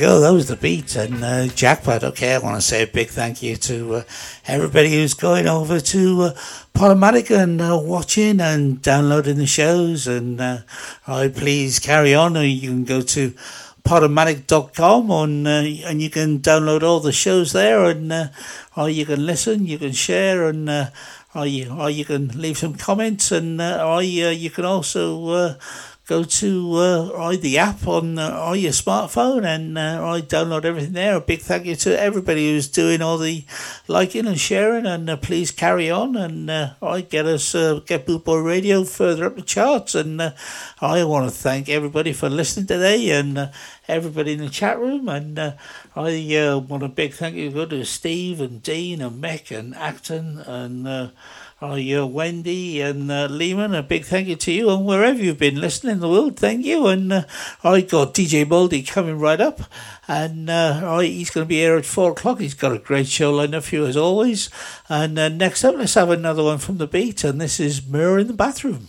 Go. 0.00 0.20
That 0.20 0.32
was 0.32 0.48
the 0.48 0.56
beat 0.56 0.96
and 0.96 1.22
uh, 1.22 1.46
jackpot. 1.48 2.02
Okay, 2.02 2.34
I 2.34 2.38
want 2.38 2.56
to 2.56 2.62
say 2.62 2.82
a 2.82 2.86
big 2.86 3.08
thank 3.08 3.42
you 3.42 3.54
to 3.56 3.96
uh, 3.96 4.02
everybody 4.46 4.90
who's 4.90 5.12
going 5.12 5.46
over 5.46 5.78
to 5.78 6.22
uh, 6.22 6.32
Podomatic 6.74 7.30
and 7.30 7.60
uh, 7.60 7.78
watching 7.80 8.40
and 8.40 8.80
downloading 8.80 9.36
the 9.36 9.46
shows. 9.46 10.06
And 10.06 10.40
uh, 10.40 10.58
I 11.06 11.28
please 11.28 11.78
carry 11.78 12.14
on. 12.14 12.36
Or 12.38 12.42
you 12.42 12.70
can 12.70 12.84
go 12.84 13.02
to 13.02 13.34
podomatic.com 13.84 15.10
on, 15.10 15.46
uh, 15.46 15.64
and 15.84 16.00
you 16.00 16.08
can 16.08 16.38
download 16.38 16.82
all 16.82 17.00
the 17.00 17.12
shows 17.12 17.52
there. 17.52 17.84
And 17.84 18.10
uh, 18.10 18.28
or 18.78 18.88
you 18.88 19.04
can 19.04 19.26
listen, 19.26 19.66
you 19.66 19.76
can 19.78 19.92
share, 19.92 20.48
and 20.48 20.70
uh, 20.70 20.86
or 21.34 21.44
you 21.44 21.70
or 21.70 21.90
you 21.90 22.06
can 22.06 22.28
leave 22.28 22.56
some 22.56 22.74
comments, 22.74 23.32
and 23.32 23.60
uh, 23.60 23.86
or 23.86 24.02
you, 24.02 24.28
you 24.28 24.48
can 24.48 24.64
also. 24.64 25.56
Go 26.10 26.24
to 26.24 26.74
uh, 26.74 27.36
the 27.36 27.58
app 27.58 27.86
on 27.86 28.18
uh, 28.18 28.50
your 28.54 28.72
smartphone 28.72 29.44
and 29.46 29.78
uh, 29.78 30.04
I 30.04 30.22
download 30.22 30.64
everything 30.64 30.94
there. 30.94 31.14
A 31.14 31.20
big 31.20 31.38
thank 31.38 31.66
you 31.66 31.76
to 31.76 32.02
everybody 32.02 32.50
who's 32.50 32.66
doing 32.66 33.00
all 33.00 33.16
the 33.16 33.44
liking 33.86 34.26
and 34.26 34.36
sharing, 34.36 34.86
and 34.86 35.08
uh, 35.08 35.16
please 35.16 35.52
carry 35.52 35.88
on 35.88 36.16
and 36.16 36.50
uh, 36.50 36.70
I 36.82 37.02
get 37.02 37.26
us 37.26 37.54
uh, 37.54 37.78
get 37.86 38.06
Boot 38.06 38.24
Boy 38.24 38.38
Radio 38.38 38.82
further 38.82 39.26
up 39.26 39.36
the 39.36 39.42
charts. 39.42 39.94
And 39.94 40.20
uh, 40.20 40.32
I 40.80 41.04
want 41.04 41.30
to 41.30 41.30
thank 41.30 41.68
everybody 41.68 42.12
for 42.12 42.28
listening 42.28 42.66
today 42.66 43.10
and. 43.10 43.52
Everybody 43.88 44.34
in 44.34 44.38
the 44.38 44.48
chat 44.48 44.78
room, 44.78 45.08
and 45.08 45.36
I 45.36 45.54
want 45.96 46.84
a 46.84 46.88
big 46.88 47.12
thank 47.12 47.34
you 47.34 47.50
to 47.50 47.84
Steve 47.84 48.40
and 48.40 48.62
Dean 48.62 49.00
and 49.00 49.20
Mick 49.20 49.50
and 49.50 49.74
Acton 49.74 50.38
and 50.38 51.10
I, 51.62 51.92
uh, 51.92 52.06
Wendy 52.06 52.80
and 52.80 53.10
uh, 53.10 53.26
Lehman, 53.26 53.74
a 53.74 53.82
big 53.82 54.06
thank 54.06 54.28
you 54.28 54.36
to 54.36 54.50
you 54.50 54.70
and 54.70 54.86
wherever 54.86 55.18
you've 55.18 55.36
been 55.36 55.60
listening 55.60 55.92
in 55.92 56.00
the 56.00 56.08
world, 56.08 56.38
thank 56.38 56.64
you. 56.64 56.86
And 56.86 57.12
uh, 57.12 57.24
I 57.62 57.82
got 57.82 58.14
DJ 58.14 58.48
Baldy 58.48 58.82
coming 58.82 59.18
right 59.18 59.42
up, 59.42 59.60
and 60.08 60.48
uh, 60.48 61.00
he's 61.00 61.28
going 61.28 61.44
to 61.44 61.48
be 61.48 61.56
here 61.56 61.76
at 61.76 61.84
four 61.84 62.12
o'clock. 62.12 62.40
He's 62.40 62.54
got 62.54 62.72
a 62.72 62.78
great 62.78 63.08
show 63.08 63.34
lined 63.34 63.54
up 63.54 63.64
for 63.64 63.74
you 63.74 63.84
as 63.84 63.96
always. 63.96 64.48
And 64.88 65.18
uh, 65.18 65.28
next 65.28 65.62
up, 65.62 65.74
let's 65.76 65.94
have 65.94 66.08
another 66.08 66.44
one 66.44 66.58
from 66.58 66.78
the 66.78 66.86
beat, 66.86 67.24
and 67.24 67.38
this 67.38 67.60
is 67.60 67.86
Mirror 67.86 68.20
in 68.20 68.26
the 68.28 68.32
Bathroom. 68.32 68.88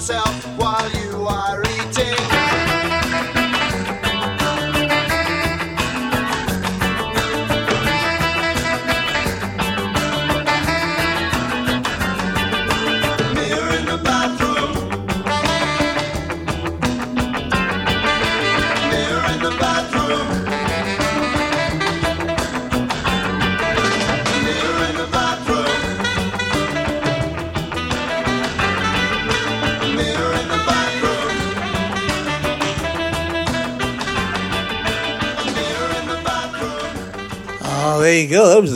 Yourself 0.00 0.59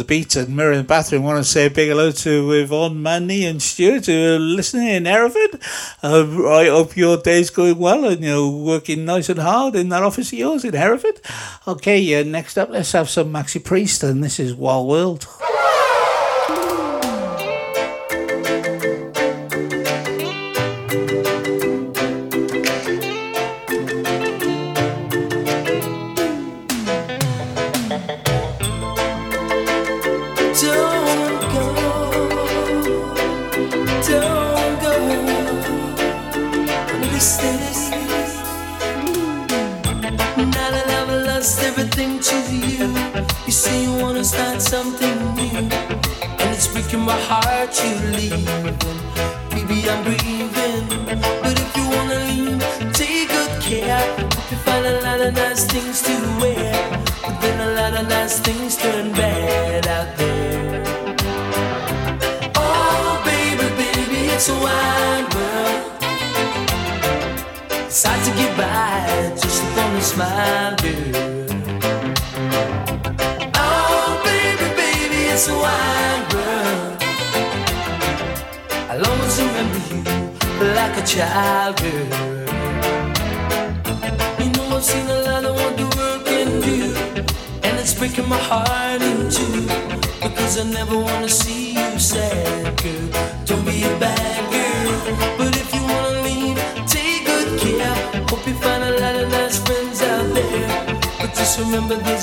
the 0.04 0.08
beat 0.08 0.36
and 0.36 0.54
Mirror 0.54 0.72
in 0.72 0.78
the 0.78 0.84
Bathroom. 0.84 1.22
want 1.22 1.44
to 1.44 1.50
say 1.50 1.66
a 1.66 1.70
big 1.70 1.88
hello 1.88 2.10
to 2.10 2.52
Yvonne, 2.52 3.02
Manny, 3.02 3.46
and 3.46 3.62
Stuart 3.62 4.06
who 4.06 4.34
are 4.34 4.38
listening 4.38 4.88
in 4.88 5.04
Hereford. 5.06 5.60
Uh, 6.02 6.48
I 6.48 6.66
hope 6.66 6.96
your 6.96 7.16
day's 7.16 7.50
going 7.50 7.78
well 7.78 8.04
and 8.04 8.22
you're 8.22 8.48
working 8.48 9.04
nice 9.04 9.28
and 9.28 9.38
hard 9.38 9.74
in 9.74 9.88
that 9.90 10.02
office 10.02 10.32
of 10.32 10.38
yours 10.38 10.64
in 10.64 10.74
Hereford. 10.74 11.20
Okay, 11.66 12.20
uh, 12.20 12.24
next 12.24 12.58
up, 12.58 12.70
let's 12.70 12.92
have 12.92 13.08
some 13.08 13.32
Maxi 13.32 13.62
Priest, 13.62 14.02
and 14.02 14.22
this 14.22 14.38
is 14.38 14.54
Wild 14.54 14.88
World. 14.88 15.26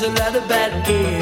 A 0.03 0.09
lot 0.09 0.35
of 0.35 0.47
bad 0.47 0.89
air. 0.89 1.20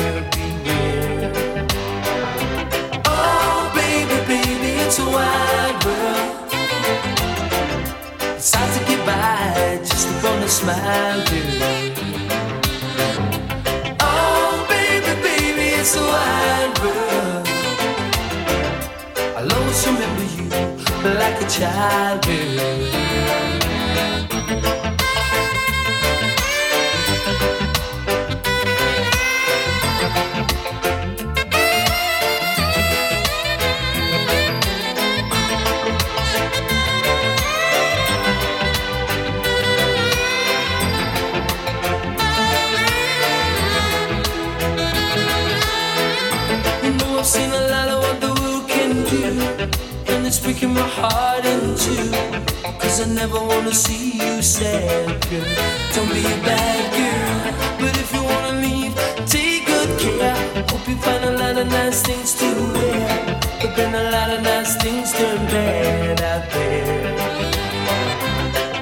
You 60.90 60.96
find 60.96 61.24
a 61.24 61.38
lot 61.38 61.56
of 61.56 61.68
nice 61.68 62.02
things 62.02 62.34
to 62.40 62.46
wear, 62.74 63.40
but 63.62 63.76
then 63.76 63.94
a 63.94 64.10
lot 64.10 64.32
of 64.32 64.42
nice 64.42 64.76
things 64.82 65.12
turn 65.12 65.46
bad 65.46 66.20
out 66.20 66.50
there. 66.50 67.16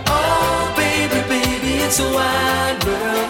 Oh, 0.08 0.74
baby, 0.78 1.20
baby, 1.28 1.84
it's 1.84 2.00
a 2.00 2.10
wide 2.18 2.82
world. 2.86 3.30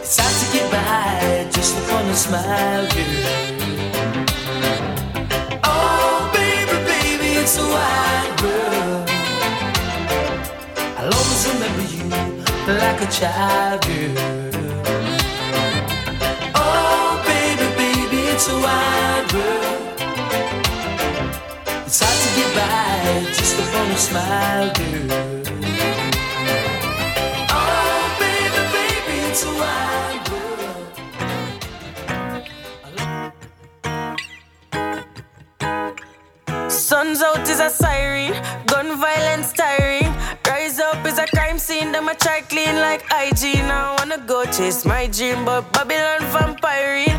It's 0.00 0.16
hard 0.18 0.34
to 0.40 0.46
get 0.54 0.66
by 0.72 1.50
just 1.52 1.76
upon 1.76 2.06
a 2.06 2.14
smile, 2.14 2.86
girl. 2.94 3.28
Oh, 5.64 6.30
baby, 6.32 6.76
baby, 6.88 7.30
it's 7.42 7.58
a 7.58 7.66
wide 7.76 8.40
world. 8.40 9.10
I'll 10.96 11.12
always 11.18 11.42
remember 11.52 11.84
you 11.92 12.04
like 12.80 13.02
a 13.02 13.10
child, 13.12 13.82
girl. 13.84 14.51
It's 18.44 18.50
a 18.50 18.54
wide 18.58 19.32
world. 19.34 19.78
It's 21.86 22.00
hard 22.02 22.18
to 22.22 22.28
get 22.36 22.50
by 22.58 23.22
just 23.38 23.54
upon 23.62 23.86
a 23.86 23.96
smile, 23.96 24.68
girl. 24.74 25.10
Oh, 27.54 28.02
baby, 28.18 28.62
baby, 28.74 29.16
it's 29.30 29.42
a 29.44 29.52
wide 29.62 30.26
world. 30.32 30.90
Sun's 36.68 37.22
out 37.22 37.48
is 37.48 37.60
a 37.60 37.70
siren, 37.70 38.32
gun 38.66 38.98
violence 38.98 39.52
tiring. 39.52 40.12
Rise 40.48 40.80
up 40.80 41.06
is 41.06 41.18
a 41.18 41.26
crime 41.28 41.60
scene, 41.60 41.92
them 41.92 42.08
a 42.08 42.14
try 42.16 42.40
clean 42.40 42.74
like 42.74 43.02
hygiene. 43.06 43.70
I 43.70 43.94
wanna 43.98 44.18
go 44.26 44.44
chase 44.46 44.84
my 44.84 45.06
dream, 45.06 45.44
but 45.44 45.72
Babylon 45.72 46.22
vampiring. 46.34 47.11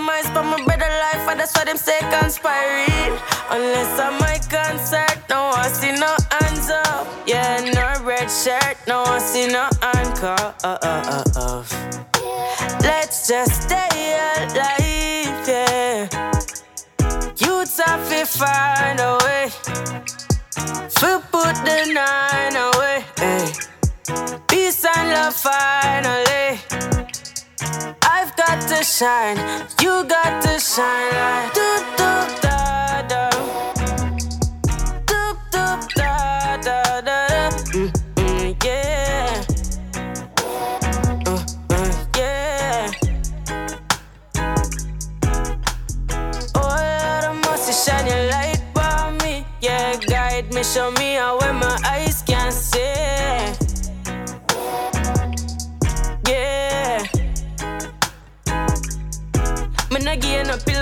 Of 0.00 0.06
the 0.06 0.12
mice 0.12 0.26
for 0.30 0.42
my 0.42 0.64
better 0.64 0.88
life, 0.88 1.28
and 1.28 1.40
that's 1.40 1.54
why 1.54 1.64
them 1.64 1.76
say 1.76 1.98
conspiring. 2.20 3.18
Unless 3.50 3.98
I'm 4.00 4.18
my 4.18 4.38
concert, 4.48 5.18
no 5.28 5.50
I 5.54 5.68
see 5.68 5.92
no 5.92 6.16
hands 6.30 6.70
up. 6.70 7.06
Yeah, 7.26 7.60
no 7.74 8.02
red 8.04 8.30
shirt, 8.30 8.76
no 8.88 9.02
I 9.02 9.18
see 9.18 9.46
no 9.48 9.68
handcuff. 9.82 10.54
Uh, 10.64 10.78
uh, 10.82 11.24
uh, 11.36 11.64
Let's 12.80 13.28
just 13.28 13.62
stay 13.62 14.14
alive, 14.38 15.48
yeah. 15.48 16.08
Youths 17.36 17.78
have 17.84 18.08
to 18.08 18.24
find 18.24 19.00
a 19.00 19.18
way 19.24 19.50
to 21.00 21.22
put 21.30 21.54
the 21.66 21.92
nine 21.92 22.56
away. 22.56 23.04
eh. 23.18 23.52
Peace 24.48 24.84
and 24.84 25.10
love 25.10 25.34
finally. 25.34 26.60
Got 28.50 28.66
to 28.66 28.82
shine, 28.82 29.36
you 29.80 30.02
got 30.08 30.42
to 30.42 30.58
shine. 30.58 31.50
Do 31.54 31.78
do 31.96 32.40
da 32.42 32.49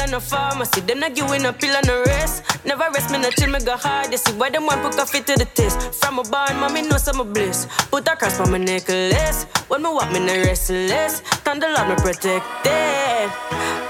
and 0.08 0.12
no 0.12 0.20
pharmacy. 0.20 0.80
Them 0.80 1.00
not 1.00 1.14
give 1.14 1.28
you 1.28 1.38
no 1.38 1.52
pill 1.52 1.74
and 1.76 1.86
no 1.86 2.02
rest. 2.04 2.42
Never 2.64 2.88
rest 2.92 3.10
me 3.10 3.18
no 3.18 3.30
chill, 3.30 3.50
me 3.50 3.60
go 3.60 3.76
hard. 3.76 4.10
You 4.10 4.18
see 4.18 4.32
why 4.32 4.50
them 4.50 4.66
want 4.66 4.82
put 4.82 4.92
Koffee 4.92 5.24
to 5.24 5.34
the 5.36 5.44
test. 5.44 5.94
From 6.00 6.18
a 6.18 6.22
barn, 6.22 6.56
mommy 6.58 6.82
know 6.82 6.96
some 6.96 7.32
bliss. 7.32 7.66
Put 7.90 8.08
a 8.08 8.16
cross 8.16 8.40
on 8.40 8.50
my 8.50 8.58
necklace. 8.58 9.44
When 9.68 9.82
me 9.82 9.90
walk, 9.90 10.10
me 10.12 10.20
no 10.20 10.34
restless. 10.44 11.20
The 11.44 11.68
Lord, 11.74 11.88
me 11.88 11.96
protected. 11.96 13.30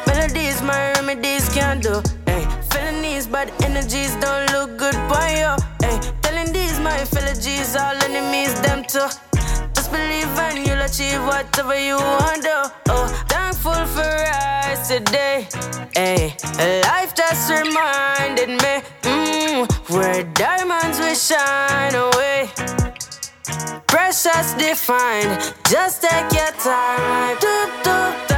Melodies, 0.07 0.62
my 0.62 0.93
remedies 0.93 1.49
can't 1.51 1.82
do. 1.82 2.03
Hey, 2.27 2.47
felonies, 2.70 3.27
bad 3.27 3.53
energies 3.62 4.15
don't 4.16 4.51
look 4.53 4.78
good 4.78 4.99
boy 5.09 5.31
yo. 5.43 5.57
Hey, 5.82 5.99
telling 6.23 6.53
these 6.53 6.78
my 6.81 6.99
fellow 7.05 7.35
G's, 7.35 7.77
all 7.77 7.97
enemies 8.05 8.55
them 8.62 8.85
too. 8.85 9.28
Just 9.89 10.01
believe 10.02 10.39
and 10.39 10.66
you'll 10.66 10.82
achieve 10.82 11.24
whatever 11.24 11.78
you 11.78 11.97
want 11.97 12.43
to. 12.43 12.73
Oh, 12.90 13.06
thankful 13.28 13.86
for 13.86 14.02
us 14.02 14.89
today. 14.89 15.48
Hey, 15.94 16.35
life 16.82 17.15
just 17.15 17.51
reminded 17.51 18.51
me 18.51 18.82
mm, 19.02 19.66
where 19.89 20.24
diamonds 20.35 20.98
will 20.98 21.15
shine 21.15 21.94
away. 21.94 22.51
Precious 23.86 24.52
defined, 24.55 25.55
just 25.70 26.02
take 26.02 26.32
your 26.32 26.52
time. 26.60 27.36
Doop, 27.39 27.70
doop, 27.82 28.28
da, 28.28 28.38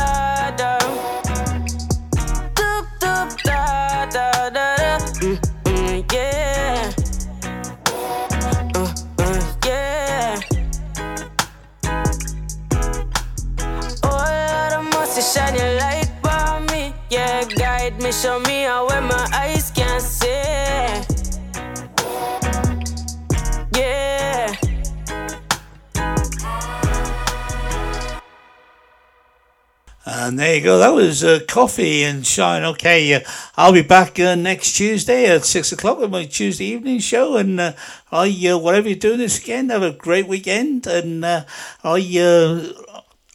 And 30.31 30.39
there 30.39 30.55
you 30.55 30.63
go. 30.63 30.79
That 30.79 30.95
was 30.95 31.25
uh, 31.25 31.41
Koffee 31.49 32.03
and 32.03 32.25
Shine. 32.25 32.63
Okay, 32.63 33.15
uh, 33.15 33.21
I'll 33.57 33.73
be 33.73 33.83
back 33.83 34.17
uh, 34.21 34.37
next 34.37 34.75
Tuesday 34.77 35.27
at 35.27 35.45
six 35.45 35.73
o'clock 35.73 35.99
with 35.99 36.13
my 36.13 36.25
Tuesday 36.25 36.67
evening 36.67 37.01
show. 37.01 37.37
And 37.37 37.59
uh, 37.59 37.73
I, 38.13 38.29
uh, 38.47 38.57
whatever 38.57 38.89
you're 38.91 38.97
doing 38.97 39.19
this 39.19 39.41
weekend, 39.41 39.73
have 39.73 39.83
a 39.83 39.91
great 39.91 40.29
weekend. 40.29 40.87
And 40.87 41.25
uh, 41.25 41.47
I, 41.83 42.73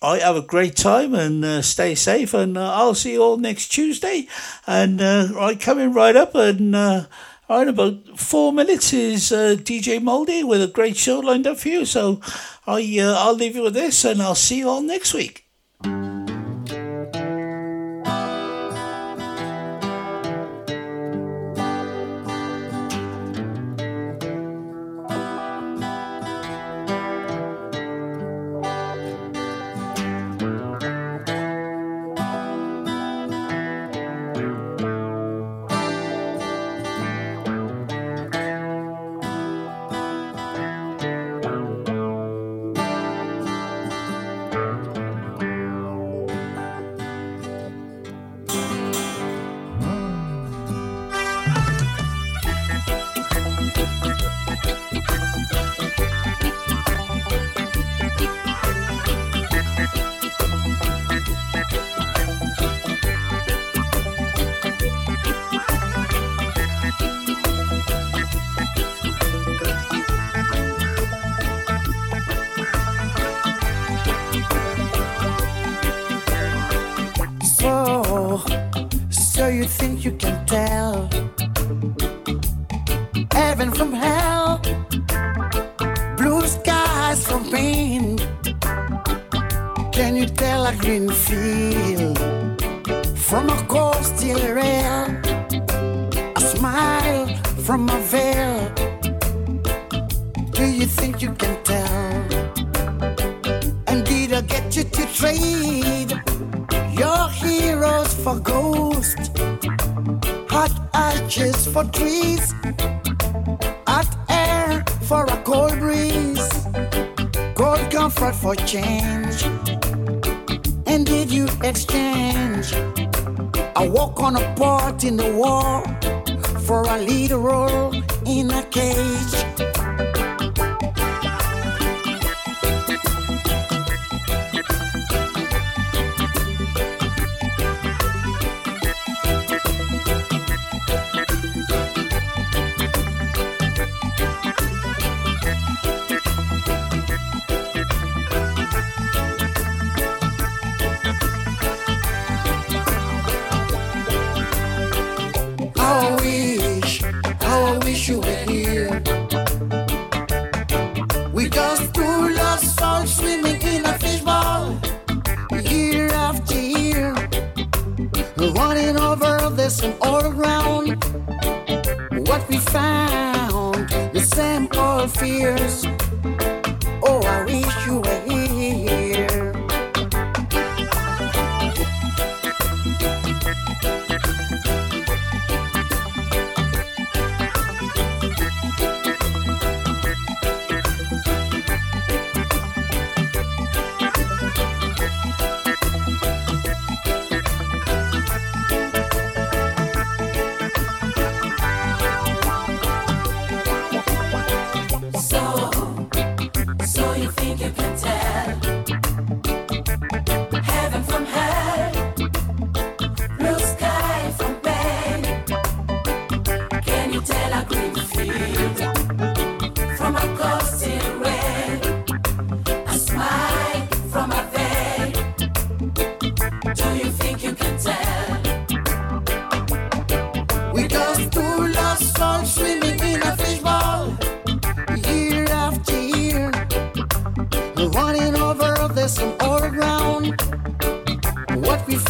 I 0.01 0.19
have 0.19 0.37
a 0.37 0.41
great 0.41 0.77
time 0.77 1.13
and 1.13 1.65
stay 1.65 1.95
safe. 1.95 2.33
And 2.33 2.57
I'll 2.57 2.95
see 2.95 3.11
you 3.11 3.23
all 3.23 3.35
next 3.35 3.73
Tuesday. 3.73 4.29
And 4.65 5.01
uh, 5.01 5.33
I 5.37 5.55
coming 5.55 5.91
right 5.91 6.15
up 6.15 6.33
and. 6.33 6.73
All 7.47 7.59
right, 7.59 7.67
about 7.67 8.17
four 8.17 8.51
minutes 8.51 8.91
is 8.91 9.31
uh, 9.31 9.55
DJ 9.55 10.01
Moldy 10.01 10.43
with 10.43 10.63
a 10.63 10.67
great 10.67 10.97
show 10.97 11.19
lined 11.19 11.45
up 11.45 11.57
for 11.57 11.67
you. 11.67 11.85
So 11.85 12.19
I, 12.65 12.81
uh, 12.99 13.13
I'll 13.19 13.35
leave 13.35 13.55
you 13.55 13.61
with 13.61 13.75
this, 13.75 14.03
and 14.03 14.19
I'll 14.19 14.33
see 14.33 14.57
you 14.57 14.69
all 14.69 14.81
next 14.81 15.13
week. 15.13 15.44